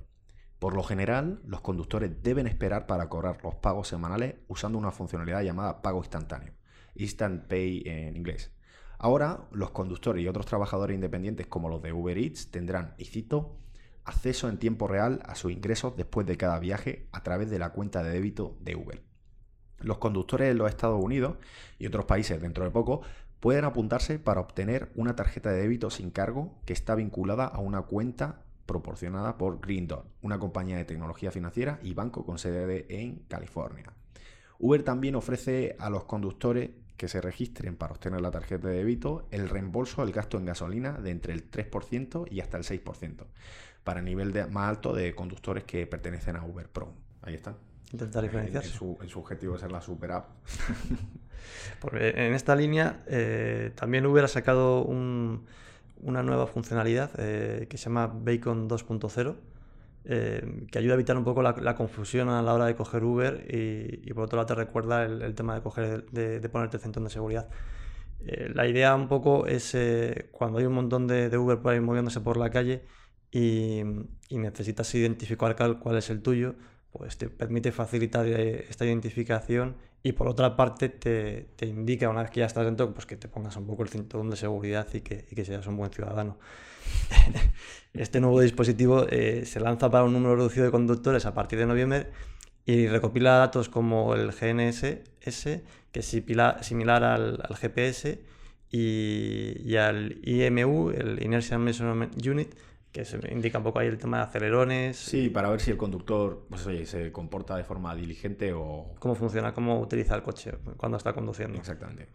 Por 0.59 0.75
lo 0.75 0.83
general, 0.83 1.41
los 1.43 1.61
conductores 1.61 2.21
deben 2.21 2.45
esperar 2.45 2.85
para 2.85 3.09
cobrar 3.09 3.39
los 3.43 3.55
pagos 3.55 3.87
semanales 3.87 4.35
usando 4.47 4.77
una 4.77 4.91
funcionalidad 4.91 5.41
llamada 5.41 5.81
pago 5.81 5.97
instantáneo, 5.97 6.53
Instant 6.93 7.47
Pay 7.47 7.81
en 7.85 8.15
inglés. 8.15 8.53
Ahora, 8.99 9.47
los 9.51 9.71
conductores 9.71 10.23
y 10.23 10.27
otros 10.27 10.45
trabajadores 10.45 10.93
independientes 10.93 11.47
como 11.47 11.67
los 11.67 11.81
de 11.81 11.93
Uber 11.93 12.17
Eats 12.17 12.51
tendrán, 12.51 12.93
y 12.99 13.05
cito, 13.05 13.57
acceso 14.05 14.49
en 14.49 14.59
tiempo 14.59 14.87
real 14.87 15.21
a 15.25 15.33
sus 15.33 15.51
ingresos 15.51 15.97
después 15.97 16.27
de 16.27 16.37
cada 16.37 16.59
viaje 16.59 17.09
a 17.11 17.23
través 17.23 17.49
de 17.49 17.57
la 17.57 17.71
cuenta 17.71 18.03
de 18.03 18.11
débito 18.11 18.55
de 18.61 18.75
Uber. 18.75 19.03
Los 19.79 19.97
conductores 19.97 20.49
en 20.49 20.57
los 20.59 20.69
Estados 20.69 21.03
Unidos 21.03 21.37
y 21.77 21.87
otros 21.87 22.05
países 22.05 22.41
dentro 22.41 22.63
de 22.63 22.71
poco 22.71 23.01
pueden 23.43 23.65
apuntarse 23.65 24.19
para 24.19 24.39
obtener 24.39 24.89
una 24.95 25.17
tarjeta 25.17 25.51
de 25.51 25.63
débito 25.63 25.89
sin 25.89 26.11
cargo 26.11 26.55
que 26.65 26.71
está 26.71 26.95
vinculada 26.95 27.45
a 27.45 27.59
una 27.59 27.81
cuenta 27.81 28.41
proporcionada 28.65 29.37
por 29.37 29.59
Green 29.59 29.85
Dot, 29.85 30.07
una 30.21 30.39
compañía 30.39 30.77
de 30.77 30.85
tecnología 30.85 31.29
financiera 31.29 31.77
y 31.83 31.93
banco 31.93 32.25
con 32.25 32.39
sede 32.39 32.85
en 32.87 33.17
California. 33.27 33.91
Uber 34.59 34.81
también 34.83 35.15
ofrece 35.15 35.75
a 35.77 35.89
los 35.89 36.05
conductores 36.05 36.69
que 36.95 37.09
se 37.09 37.19
registren 37.19 37.75
para 37.75 37.91
obtener 37.91 38.21
la 38.21 38.31
tarjeta 38.31 38.69
de 38.69 38.77
débito 38.77 39.27
el 39.29 39.49
reembolso 39.49 40.05
del 40.05 40.13
gasto 40.13 40.37
en 40.37 40.45
gasolina 40.45 40.93
de 40.93 41.11
entre 41.11 41.33
el 41.33 41.51
3% 41.51 42.29
y 42.31 42.39
hasta 42.39 42.55
el 42.55 42.63
6%, 42.63 43.25
para 43.83 43.99
el 43.99 44.05
nivel 44.05 44.31
de, 44.31 44.45
más 44.45 44.69
alto 44.69 44.93
de 44.93 45.13
conductores 45.15 45.65
que 45.65 45.85
pertenecen 45.85 46.37
a 46.37 46.45
Uber 46.45 46.69
Pro. 46.69 46.93
Ahí 47.21 47.33
están. 47.33 47.57
Intentar 47.93 48.23
diferenciarse. 48.23 48.69
En, 48.69 48.75
su, 48.75 48.97
en 49.01 49.07
su 49.07 49.19
objetivo 49.19 49.53
de 49.53 49.59
ser 49.59 49.71
la 49.71 49.79
super 49.79 50.11
app. 50.11 50.29
Porque 51.79 52.09
en 52.09 52.33
esta 52.33 52.55
línea 52.55 53.03
eh, 53.07 53.71
también 53.75 54.05
Uber 54.05 54.23
ha 54.23 54.27
sacado 54.27 54.83
un, 54.83 55.45
una 56.01 56.23
nueva 56.23 56.47
funcionalidad 56.47 57.11
eh, 57.17 57.67
que 57.69 57.77
se 57.77 57.85
llama 57.85 58.07
Bacon 58.07 58.67
2.0, 58.67 59.35
eh, 60.05 60.65
que 60.71 60.79
ayuda 60.79 60.93
a 60.93 60.95
evitar 60.95 61.17
un 61.17 61.23
poco 61.23 61.43
la, 61.43 61.75
confusión 61.75 62.29
a 62.29 62.41
la 62.41 62.53
hora 62.53 62.65
de 62.65 62.75
coger 62.75 63.03
Uber 63.03 63.45
y, 63.47 64.11
por 64.13 64.23
otro 64.23 64.37
lado 64.37 64.47
te 64.47 64.55
recuerda 64.55 65.05
el, 65.05 65.35
tema 65.35 65.53
de, 65.53 65.61
coger, 65.61 66.09
de, 66.09 66.49
ponerte 66.49 66.77
el 66.77 66.83
centón 66.83 67.03
de 67.03 67.09
seguridad. 67.11 67.47
la 68.25 68.67
idea 68.67 68.95
un 68.95 69.07
poco 69.07 69.45
es 69.45 69.77
cuando 70.31 70.59
hay 70.59 70.65
un 70.65 70.73
montón 70.73 71.07
de, 71.07 71.29
de, 71.29 71.37
Uber 71.37 71.59
por 71.59 71.73
ahí 71.73 71.79
moviéndose 71.79 72.21
por 72.21 72.37
la 72.37 72.49
calle 72.49 72.83
y, 73.31 73.81
y 74.29 74.37
necesitas 74.39 74.93
identificar 74.95 75.55
cuál 75.55 75.97
es 75.97 76.09
el 76.09 76.21
tuyo, 76.21 76.55
pues 76.93 77.17
te 77.17 77.27
permite 77.27 77.71
facilitar 77.71 78.25
eh, 78.27 78.65
esta 78.69 78.85
identificación 78.85 79.75
y 80.03 80.11
por 80.11 80.27
otra 80.27 80.55
parte 80.55 80.89
te, 80.89 81.47
te, 81.55 81.65
indica 81.65 82.07
una 82.07 82.21
vez 82.21 82.31
que 82.31 82.41
ya 82.41 82.45
estás 82.45 82.65
dentro 82.65 82.93
pues 82.93 83.05
que 83.05 83.17
te 83.17 83.27
pongas 83.27 83.55
un 83.57 83.65
poco 83.65 83.83
el 83.83 83.89
cinturón 83.89 84.29
de 84.29 84.35
seguridad 84.35 84.87
y 84.93 85.01
que, 85.01 85.25
y 85.29 85.35
que 85.35 85.43
seas 85.43 85.65
un 85.65 85.77
buen 85.77 85.91
ciudadano. 85.91 86.37
este 87.93 88.19
nuevo 88.19 88.39
dispositivo 88.41 89.07
eh, 89.09 89.43
se 89.45 89.59
lanza 89.59 89.89
para 89.89 90.03
un 90.03 90.13
número 90.13 90.35
reducido 90.35 90.65
de 90.65 90.71
conductores 90.71 91.25
a 91.25 91.33
partir 91.33 91.57
de 91.57 91.65
noviembre 91.65 92.07
y 92.65 92.87
recopila 92.87 93.37
datos 93.37 93.69
como 93.69 94.13
el 94.13 94.31
GNSS, 94.31 95.43
que 95.91 95.99
es 95.99 96.07
similar 96.07 97.03
al, 97.03 97.41
al 97.43 97.55
GPS, 97.57 98.19
y, 98.71 99.61
y, 99.63 99.75
al 99.77 100.17
IMU, 100.23 100.89
el 100.89 101.21
Inertial 101.23 101.59
Measurement 101.59 102.25
Unit, 102.25 102.55
que 102.93 103.05
se 103.05 103.17
indica 103.33 103.57
un 103.57 103.63
poco 103.63 103.79
ahí 103.79 103.87
el 103.87 103.97
tema 103.97 104.17
de 104.17 104.23
acelerones. 104.23 104.97
Sí, 104.97 105.29
para 105.29 105.49
ver 105.49 105.59
si 105.59 105.71
el 105.71 105.77
conductor 105.77 106.45
pues, 106.47 106.65
oye, 106.67 106.85
se 106.85 107.11
comporta 107.11 107.57
de 107.57 107.63
forma 107.63 107.93
diligente 107.95 108.53
o... 108.53 108.93
Cómo 108.99 109.15
funciona, 109.15 109.51
cómo 109.51 109.81
utiliza 109.81 110.15
el 110.15 110.21
coche 110.21 110.51
cuando 110.77 110.97
está 110.97 111.11
conduciendo. 111.11 111.57
Exactamente. 111.57 112.07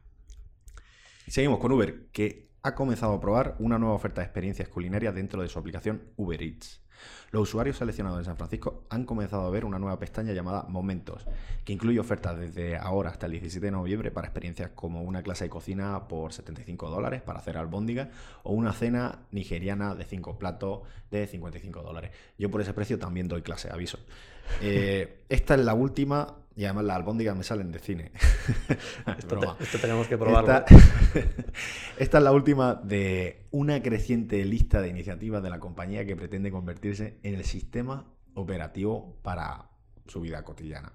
Seguimos 1.26 1.58
con 1.58 1.72
Uber, 1.72 2.06
que 2.12 2.52
ha 2.62 2.76
comenzado 2.76 3.14
a 3.14 3.20
probar 3.20 3.56
una 3.58 3.76
nueva 3.76 3.96
oferta 3.96 4.20
de 4.20 4.26
experiencias 4.26 4.68
culinarias 4.68 5.14
dentro 5.14 5.42
de 5.42 5.48
su 5.48 5.58
aplicación 5.58 6.12
Uber 6.16 6.40
Eats. 6.40 6.80
Los 7.30 7.42
usuarios 7.42 7.76
seleccionados 7.76 8.18
en 8.20 8.24
San 8.24 8.36
Francisco 8.36 8.84
han 8.88 9.04
comenzado 9.04 9.46
a 9.46 9.50
ver 9.50 9.66
una 9.66 9.78
nueva 9.78 9.98
pestaña 9.98 10.32
llamada 10.32 10.64
Momentos, 10.68 11.26
que 11.64 11.74
incluye 11.74 12.00
ofertas 12.00 12.38
desde 12.38 12.76
ahora 12.76 13.10
hasta 13.10 13.26
el 13.26 13.32
17 13.32 13.66
de 13.66 13.70
noviembre 13.70 14.10
para 14.10 14.26
experiencias 14.26 14.70
como 14.74 15.02
una 15.02 15.22
clase 15.22 15.44
de 15.44 15.50
cocina 15.50 16.08
por 16.08 16.32
75 16.32 16.88
dólares 16.88 17.20
para 17.20 17.40
hacer 17.40 17.58
albóndiga 17.58 18.08
o 18.44 18.52
una 18.52 18.72
cena 18.72 19.18
nigeriana 19.30 19.94
de 19.94 20.04
5 20.04 20.38
platos 20.38 20.80
de 21.10 21.26
55 21.26 21.82
dólares. 21.82 22.12
Yo 22.38 22.50
por 22.50 22.62
ese 22.62 22.72
precio 22.72 22.98
también 22.98 23.28
doy 23.28 23.42
clase, 23.42 23.70
aviso. 23.70 23.98
Eh, 24.62 25.24
esta 25.28 25.54
es 25.54 25.60
la 25.60 25.74
última 25.74 26.34
y 26.58 26.64
además 26.64 26.86
las 26.86 26.96
albóndigas 26.96 27.36
me 27.36 27.44
salen 27.44 27.70
de 27.70 27.78
cine. 27.78 28.10
esto, 29.16 29.56
tenemos 29.80 30.08
que 30.08 30.18
probarlo. 30.18 30.64
Esta, 31.98 32.18
es 32.18 32.24
la 32.24 32.32
última 32.32 32.74
de 32.74 33.46
una 33.52 33.80
creciente 33.80 34.44
lista 34.44 34.80
de 34.80 34.88
iniciativas 34.88 35.40
de 35.40 35.50
la 35.50 35.60
compañía 35.60 36.04
que 36.04 36.16
pretende 36.16 36.50
convertirse 36.50 37.20
en 37.22 37.36
el 37.36 37.44
sistema 37.44 38.12
operativo 38.34 39.20
para 39.22 39.70
su 40.08 40.20
vida 40.20 40.42
cotidiana. 40.42 40.92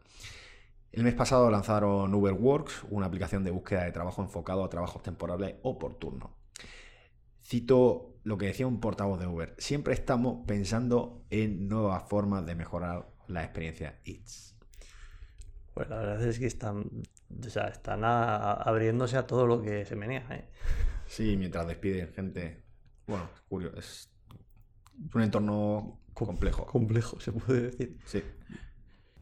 El 0.92 1.04
mes 1.04 1.14
pasado 1.14 1.50
lanzaron 1.50 2.14
Uberworks, 2.14 2.84
una 2.90 3.06
aplicación 3.06 3.46
de 3.46 3.52
búsqueda 3.52 3.86
de 3.86 3.94
trabajo 3.94 4.22
enfocado 4.22 4.66
a 4.66 4.70
trabajos 4.70 5.02
temporales 5.02 5.56
o 5.62 5.80
por 5.80 5.96
turno. 5.96 6.36
Cito 7.42 8.18
lo 8.26 8.38
que 8.38 8.48
decía 8.48 8.68
un 8.68 8.82
portavoz 8.82 9.18
de 9.18 9.28
Uber. 9.28 9.56
Siempre 9.60 9.94
estamos 9.94 10.46
pensando 10.46 11.24
en 11.30 11.70
nuevas 11.70 12.04
formas 12.10 12.46
de 12.46 12.56
mejorar 12.56 13.08
la 13.28 13.46
experiencia 13.46 14.02
It's. 14.04 14.53
Pues 15.74 15.90
la 15.90 15.98
verdad 15.98 16.24
es 16.24 16.38
que 16.38 16.46
están, 16.46 16.86
o 17.46 17.50
sea, 17.50 17.68
están 17.68 18.04
abriéndose 18.04 19.18
a 19.18 19.26
todo 19.26 19.48
lo 19.48 19.62
que 19.62 19.86
se 19.86 19.96
menea. 19.96 20.26
¿eh? 20.32 20.48
Sí, 21.08 21.36
mientras 21.38 21.68
despiden 21.68 22.14
gente. 22.14 22.64
Bueno, 23.08 23.28
es 23.34 23.42
curioso. 23.42 23.78
Es 23.78 24.10
un 25.14 25.22
entorno 25.22 26.00
complejo. 26.14 26.66
Complejo, 26.68 27.20
se 27.20 27.32
puede 27.32 27.62
decir. 27.62 27.98
Sí. 28.06 28.24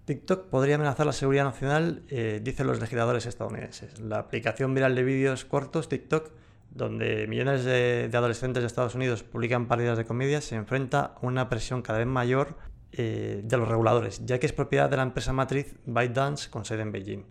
TikTok 0.05 0.49
podría 0.49 0.75
amenazar 0.75 1.05
la 1.05 1.13
seguridad 1.13 1.45
nacional, 1.45 2.03
eh, 2.09 2.41
dicen 2.43 2.67
los 2.67 2.81
legisladores 2.81 3.25
estadounidenses. 3.25 3.99
La 4.01 4.19
aplicación 4.19 4.73
viral 4.73 4.93
de 4.93 5.03
vídeos 5.03 5.45
cortos, 5.45 5.87
TikTok, 5.87 6.31
donde 6.69 7.27
millones 7.27 7.63
de, 7.63 8.09
de, 8.09 8.17
adolescentes 8.17 8.61
de 8.61 8.67
Estados 8.67 8.95
Unidos 8.95 9.23
publican 9.23 9.67
pérdidas 9.67 9.97
de 9.97 10.05
comedia, 10.05 10.41
se 10.41 10.55
enfrenta 10.55 11.15
a 11.15 11.25
una 11.25 11.47
presión 11.47 11.81
cada 11.81 11.99
vez 11.99 12.07
mayor 12.07 12.57
eh, 12.93 13.41
de 13.43 13.57
los 13.57 13.67
reguladores, 13.67 14.25
ya 14.25 14.39
que 14.39 14.45
es 14.45 14.53
propiedad 14.53 14.89
de 14.89 14.97
la 14.97 15.03
empresa 15.03 15.31
matriz 15.31 15.75
ByteDance 15.85 16.49
con 16.49 16.65
sede 16.65 16.81
en 16.81 16.91
Beijing. 16.91 17.25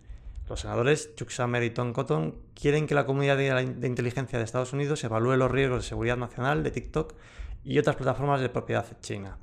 Los 0.49 0.61
senadores 0.61 1.15
Chuck 1.15 1.29
Schumer 1.29 1.63
y 1.63 1.69
Tom 1.69 1.93
Cotton 1.93 2.35
quieren 2.53 2.87
que 2.87 2.95
la 2.95 3.05
comunidad 3.05 3.37
de, 3.37 3.87
inteligencia 3.87 4.37
de 4.37 4.43
Estados 4.43 4.73
Unidos 4.73 5.03
evalúe 5.03 5.37
los 5.37 5.51
riesgos 5.51 5.83
de 5.83 5.89
seguridad 5.89 6.17
nacional 6.17 6.63
de 6.63 6.71
TikTok 6.71 7.13
y 7.63 7.79
otras 7.79 7.95
plataformas 7.95 8.41
de 8.41 8.49
propiedad 8.49 8.85
china. 9.01 9.37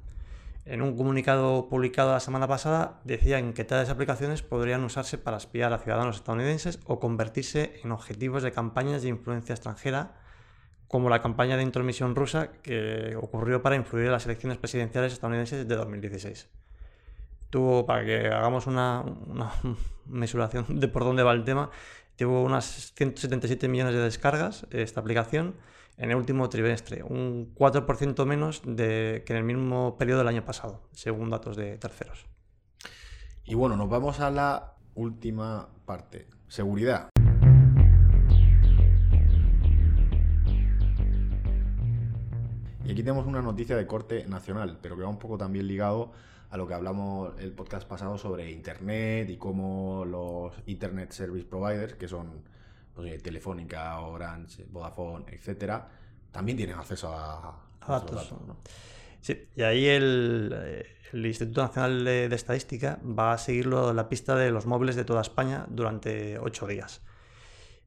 En 0.65 0.83
un 0.83 0.97
comunicado 0.97 1.69
publicado 1.69 2.13
la 2.13 2.21
semana 2.21 2.47
pasada 2.47 3.01
decían 3.05 3.55
que 3.55 3.65
tales 3.65 3.89
aplicaciones 3.89 4.43
podrían 4.43 4.85
usarse 4.85 5.17
para 5.17 5.39
espiar 5.39 5.73
a 5.73 5.79
ciudadanos 5.79 6.17
estadounidenses 6.17 6.81
o 6.85 7.01
convertirse 7.01 7.81
en 7.83 7.93
objetivos 7.93 8.43
de 8.43 8.53
campañas 8.53 9.01
de 9.01 9.09
influencia 9.09 9.55
extranjera 9.55 10.17
como 10.89 11.11
la 11.11 11.21
campaña 11.21 11.57
de 11.57 11.63
intromisión 11.63 12.17
rusa 12.17 12.51
que 12.63 13.15
ocurrió 13.17 13.63
para 13.63 13.77
influir 13.77 14.07
en 14.07 14.13
las 14.13 14.25
elecciones 14.25 14.59
presidenciales 14.59 15.13
estadounidenses 15.13 15.69
de 15.69 15.77
2016. 15.77 16.49
Tuvo, 17.51 17.87
para 17.87 18.05
que 18.05 18.29
hagamos 18.29 18.67
una, 18.67 19.05
mesuración 20.07 20.81
de 20.81 20.89
por 20.89 21.05
dónde 21.05 21.23
va 21.23 21.33
el 21.33 21.45
tema, 21.45 21.71
tuvo 22.17 22.43
unas 22.43 22.93
177 22.97 23.69
millones 23.69 23.95
de 23.95 24.01
descargas 24.01 24.67
esta 24.71 25.01
aplicación 25.01 25.55
en 25.99 26.11
el 26.11 26.17
último 26.17 26.49
trimestre, 26.49 27.03
un 27.03 27.55
4% 27.55 28.25
menos 28.25 28.63
de, 28.65 29.25
que 29.27 29.33
en 29.35 29.39
el 29.39 29.45
mismo 29.45 29.97
periodo 29.99 30.21
del 30.21 30.29
año 30.29 30.45
pasado, 30.45 30.89
según 30.93 31.29
datos 31.29 31.57
de 31.57 31.77
terceros. 31.77 32.27
Y 33.45 33.55
bueno, 33.55 33.77
nos 33.77 33.89
vamos 33.89 34.21
a 34.21 34.31
la 34.31 34.75
última 34.95 35.69
parte, 35.85 36.29
seguridad. 36.49 37.09
Y 42.89 42.93
aquí 42.93 43.03
tenemos 43.03 43.27
una 43.27 43.43
noticia 43.43 43.77
de 43.77 43.87
corte 43.87 44.25
nacional, 44.27 44.79
pero 44.81 44.97
que 44.97 45.03
va 45.03 45.11
un 45.11 45.19
poco 45.19 45.37
también 45.37 45.69
ligado 45.69 46.11
a 46.49 46.57
lo 46.57 46.67
que 46.67 46.73
hablamos 46.73 47.35
el 47.39 47.53
podcast 47.53 47.87
pasado 47.87 48.17
sobre 48.17 48.51
Internet 48.51 49.29
y 49.29 49.37
cómo 49.37 50.07
los 50.07 50.55
Internet 50.65 51.13
Service 51.13 51.45
Providers, 51.45 51.97
que 51.97 52.09
son 52.09 52.43
pues, 52.95 53.23
Telefónica, 53.23 54.01
Orange, 54.01 54.65
Vodafone, 54.71 55.27
etcétera, 55.29 55.87
también 56.31 56.57
tienen 56.57 56.77
acceso 56.77 57.13
a, 57.15 57.63
datos. 57.87 58.33
Sí, 59.21 59.49
y 59.55 59.61
ahí 59.61 59.87
el, 59.87 60.87
Instituto 61.13 61.61
Nacional 61.61 62.07
de, 62.07 62.35
Estadística 62.35 62.99
va 63.05 63.35
a 63.35 63.39
seguir 63.39 63.67
la 63.67 64.09
pista 64.09 64.35
de 64.35 64.51
los 64.51 64.65
móviles 64.65 64.97
de 64.97 65.05
toda 65.05 65.21
España 65.21 65.67
durante 65.69 66.39
ocho 66.39 66.67
días 66.67 67.03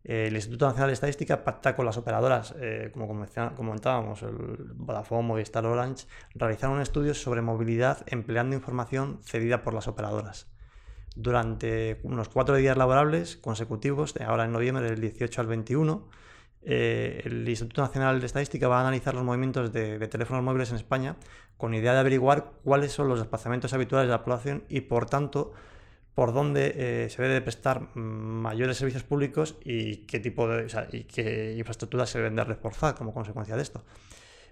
el 0.04 0.36
Instituto 0.36 0.66
Nacional 0.66 0.90
de 0.90 0.94
Estadística 0.94 1.44
pacta 1.44 1.76
con 1.76 1.86
las 1.86 1.98
operadoras, 1.98 2.56
eh, 2.60 2.90
como 2.92 3.08
comentábamos, 3.08 4.24
el 4.24 4.34
Vodafone, 4.74 5.28
Movistar, 5.28 5.66
Orange, 5.66 6.08
realizaron 6.34 6.82
estudios 6.82 7.22
sobre 7.22 7.42
movilidad 7.42 8.04
empleando 8.08 8.56
información 8.56 9.20
cedida 9.24 9.64
por 9.64 9.74
las 9.74 9.88
operadoras. 9.88 10.48
Durante 11.16 12.00
unos 12.04 12.30
cuatro 12.30 12.56
días 12.56 12.78
laborables 12.78 13.38
consecutivos, 13.38 14.16
ahora 14.26 14.46
en 14.46 14.54
noviembre 14.54 14.90
del 14.90 15.02
18 15.02 15.42
al 15.42 15.48
21, 15.48 16.10
eh, 16.64 17.22
el 17.26 17.48
Instituto 17.48 17.82
Nacional 17.82 18.20
de 18.20 18.26
Estadística 18.26 18.68
va 18.68 18.78
a 18.78 18.82
analizar 18.82 19.14
los 19.14 19.24
movimientos 19.24 19.72
de, 19.72 20.00
de, 20.00 20.08
teléfonos 20.08 20.44
móviles 20.44 20.70
en 20.70 20.76
España 20.78 21.16
con 21.58 21.74
idea 21.74 21.94
de 21.94 22.00
averiguar 22.00 22.54
cuáles 22.64 22.92
son 22.92 23.08
los 23.08 23.20
desplazamientos 23.20 23.74
habituales 23.74 24.08
de 24.08 24.12
la 24.12 24.24
población 24.24 24.64
y, 24.70 24.82
por 24.82 25.08
tanto, 25.08 25.54
por 26.16 26.34
dónde 26.34 26.74
eh, 27.06 27.10
se 27.10 27.22
debe 27.22 27.36
de 27.36 27.42
prestar 27.42 27.96
mayores 27.96 28.78
servicios 28.78 29.04
públicos 29.04 29.58
y 29.64 29.98
qué 30.08 30.20
tipo 30.20 30.48
de 30.48 30.68
y 30.92 31.04
qué 31.06 31.56
infraestructuras 31.58 32.10
se 32.10 32.18
deben 32.18 32.36
de 32.36 32.44
reforzar 32.44 32.96
como 32.96 33.14
consecuencia 33.14 33.56
de 33.56 33.62
esto. 33.62 33.84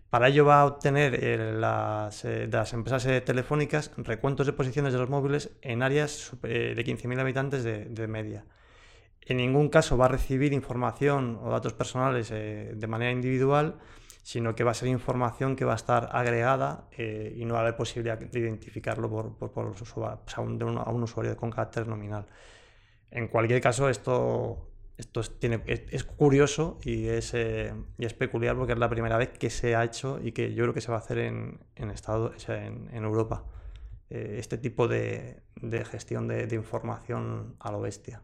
Para 0.09 0.29
ello 0.29 0.45
va 0.45 0.61
a 0.61 0.65
obtener 0.65 1.23
eh, 1.23 1.53
las, 1.53 2.25
eh, 2.25 2.47
de 2.47 2.57
las 2.57 2.73
empresas 2.73 3.03
telefónicas 3.23 3.91
recuentos 3.97 4.47
de 4.47 4.53
posiciones 4.53 4.93
de 4.93 4.99
los 4.99 5.09
móviles 5.09 5.51
en 5.61 5.83
áreas 5.83 6.31
de 6.41 6.75
15.000 6.75 7.19
habitantes 7.19 7.63
de, 7.63 8.07
media. 8.07 8.45
En 9.21 9.37
ningún 9.37 9.69
caso 9.69 9.97
va 9.97 10.05
a 10.05 10.07
recibir 10.07 10.53
información 10.53 11.39
o 11.43 11.51
datos 11.51 11.73
personales 11.73 12.29
de 12.29 12.87
manera 12.87 13.11
individual 13.11 13.77
sino 14.23 14.55
que 14.55 14.63
va 14.63 14.71
a 14.71 14.73
ser 14.73 14.89
información 14.89 15.55
que 15.55 15.65
va 15.65 15.73
a 15.73 15.75
estar 15.75 16.09
agregada 16.11 16.87
eh, 16.97 17.33
y 17.35 17.45
no 17.45 17.53
va 17.53 17.61
a 17.61 17.63
haber 17.63 17.75
posibilidad 17.75 18.19
de 18.19 18.39
identificarlo 18.39 19.09
por, 19.09 19.37
por, 19.37 19.65
a, 19.65 20.41
un, 20.41 21.03
usuario 21.03 21.35
con 21.37 21.51
carácter 21.51 21.87
nominal. 21.87 22.25
En 23.11 23.27
cualquier 23.27 23.61
caso, 23.61 23.89
esto 23.89 24.69
esto 24.99 25.21
es, 25.21 25.39
tiene, 25.39 25.63
es, 25.65 26.03
curioso 26.03 26.77
y 26.83 27.07
es, 27.07 27.33
eh, 27.33 27.73
y 27.97 28.05
es, 28.05 28.13
peculiar 28.13 28.57
porque 28.57 28.73
es 28.73 28.79
la 28.79 28.89
primera 28.89 29.15
vez 29.15 29.29
que 29.29 29.49
se 29.49 29.73
ha 29.73 29.85
hecho 29.85 30.19
y 30.21 30.33
que 30.33 30.53
yo 30.53 30.65
creo 30.65 30.73
que 30.73 30.81
se 30.81 30.91
va 30.91 30.97
a 30.97 30.99
hacer 30.99 31.19
en, 31.19 31.59
en, 31.77 31.89
Estado, 31.89 32.33
en, 32.49 32.89
en 32.91 33.03
Europa. 33.05 33.45
Eh, 34.09 34.35
este 34.39 34.57
tipo 34.57 34.89
de, 34.89 35.41
de 35.55 35.85
gestión 35.85 36.27
de, 36.27 36.47
de, 36.47 36.55
información 36.55 37.55
a 37.59 37.71
lo 37.71 37.79
bestia. 37.79 38.23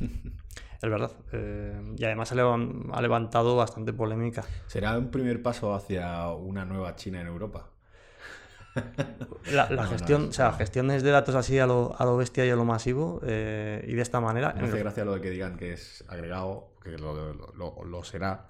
es 0.82 0.90
verdad. 0.90 1.12
Eh, 1.32 1.94
y 1.96 2.04
además 2.04 2.32
ha 2.32 3.00
levantado 3.00 3.56
bastante 3.56 3.92
polémica. 3.92 4.44
¿Será 4.66 4.98
un 4.98 5.10
primer 5.10 5.42
paso 5.42 5.74
hacia 5.74 6.28
una 6.30 6.64
nueva 6.64 6.96
China 6.96 7.20
en 7.20 7.26
Europa? 7.26 7.70
La, 9.52 9.66
gestión, 9.86 10.28
o 10.28 10.32
sea, 10.32 10.52
gestiones 10.52 11.02
de 11.02 11.10
datos 11.10 11.34
así 11.34 11.58
a 11.58 11.66
lo, 11.66 11.94
a 11.98 12.04
lo 12.04 12.16
bestia 12.16 12.44
y 12.44 12.50
a 12.50 12.56
lo 12.56 12.64
masivo 12.64 13.20
eh, 13.24 13.84
y 13.86 13.94
de 13.94 14.02
esta 14.02 14.20
manera. 14.20 14.52
Me 14.54 14.68
hace 14.68 14.78
gracia 14.78 15.04
lo 15.04 15.14
de 15.14 15.20
que 15.20 15.30
digan 15.30 15.56
que 15.56 15.72
es 15.72 16.04
agregado, 16.08 16.72
que 16.82 16.98
lo, 16.98 17.32
lo, 17.34 17.84
lo 17.84 18.04
será, 18.04 18.48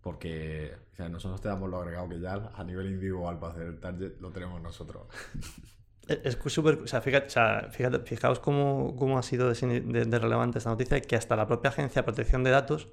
porque 0.00 0.74
nosotros 0.98 1.40
te 1.40 1.48
damos 1.48 1.68
lo 1.68 1.78
agregado 1.78 2.08
que 2.08 2.20
ya 2.20 2.50
a 2.54 2.64
nivel 2.64 2.86
individual 2.86 3.38
para 3.38 3.52
hacer 3.52 3.66
el 3.66 3.80
target 3.80 4.20
lo 4.20 4.30
tenemos 4.30 4.60
nosotros. 4.60 5.06
Es 6.24 6.38
súper. 6.46 6.80
O 6.82 6.86
sea, 6.86 7.00
fíjate, 7.00 7.26
o 7.26 7.30
sea, 7.30 7.68
fíjate, 7.70 8.00
fijaos 8.00 8.40
cómo, 8.40 8.96
cómo 8.96 9.18
ha 9.18 9.22
sido 9.22 9.52
de, 9.52 9.80
de, 9.80 10.18
relevante 10.18 10.58
esta 10.58 10.70
noticia, 10.70 11.00
que 11.00 11.16
hasta 11.16 11.36
la 11.36 11.46
propia 11.46 11.70
Agencia 11.70 12.02
de 12.02 12.04
Protección 12.04 12.42
de 12.42 12.50
Datos 12.50 12.88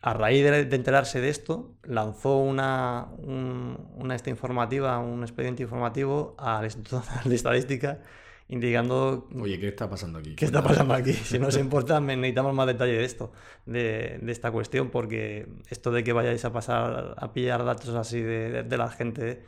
a 0.00 0.12
raíz 0.12 0.44
de, 0.44 0.76
enterarse 0.76 1.20
de 1.20 1.30
esto, 1.30 1.72
lanzó 1.82 2.36
una, 2.36 3.06
una 3.16 4.14
esta 4.14 4.28
informativa, 4.28 4.98
un 4.98 5.22
expediente 5.22 5.62
informativo 5.62 6.34
al 6.38 6.64
Instituto 6.64 7.02
de 7.24 7.34
Estadística 7.34 8.00
indicando... 8.48 9.26
Oye, 9.40 9.58
¿qué 9.58 9.68
está 9.68 9.88
pasando 9.88 10.18
aquí? 10.18 10.36
¿Qué 10.36 10.44
está 10.44 10.62
pasando 10.62 10.92
aquí? 10.92 11.14
Si 11.14 11.38
nos 11.38 11.56
importa, 11.58 12.00
necesitamos 12.00 12.54
más 12.54 12.66
detalle 12.66 12.92
de 12.92 13.04
esto, 13.04 13.32
de, 13.64 14.18
de, 14.20 14.30
esta 14.30 14.50
cuestión, 14.52 14.90
porque 14.90 15.48
esto 15.70 15.90
de 15.90 16.04
que 16.04 16.12
vayáis 16.12 16.44
a 16.44 16.52
pasar 16.52 17.14
a 17.16 17.32
pillar 17.32 17.64
datos 17.64 17.94
así 17.94 18.20
de, 18.20 18.62
de 18.62 18.76
la 18.76 18.90
gente 18.90 19.42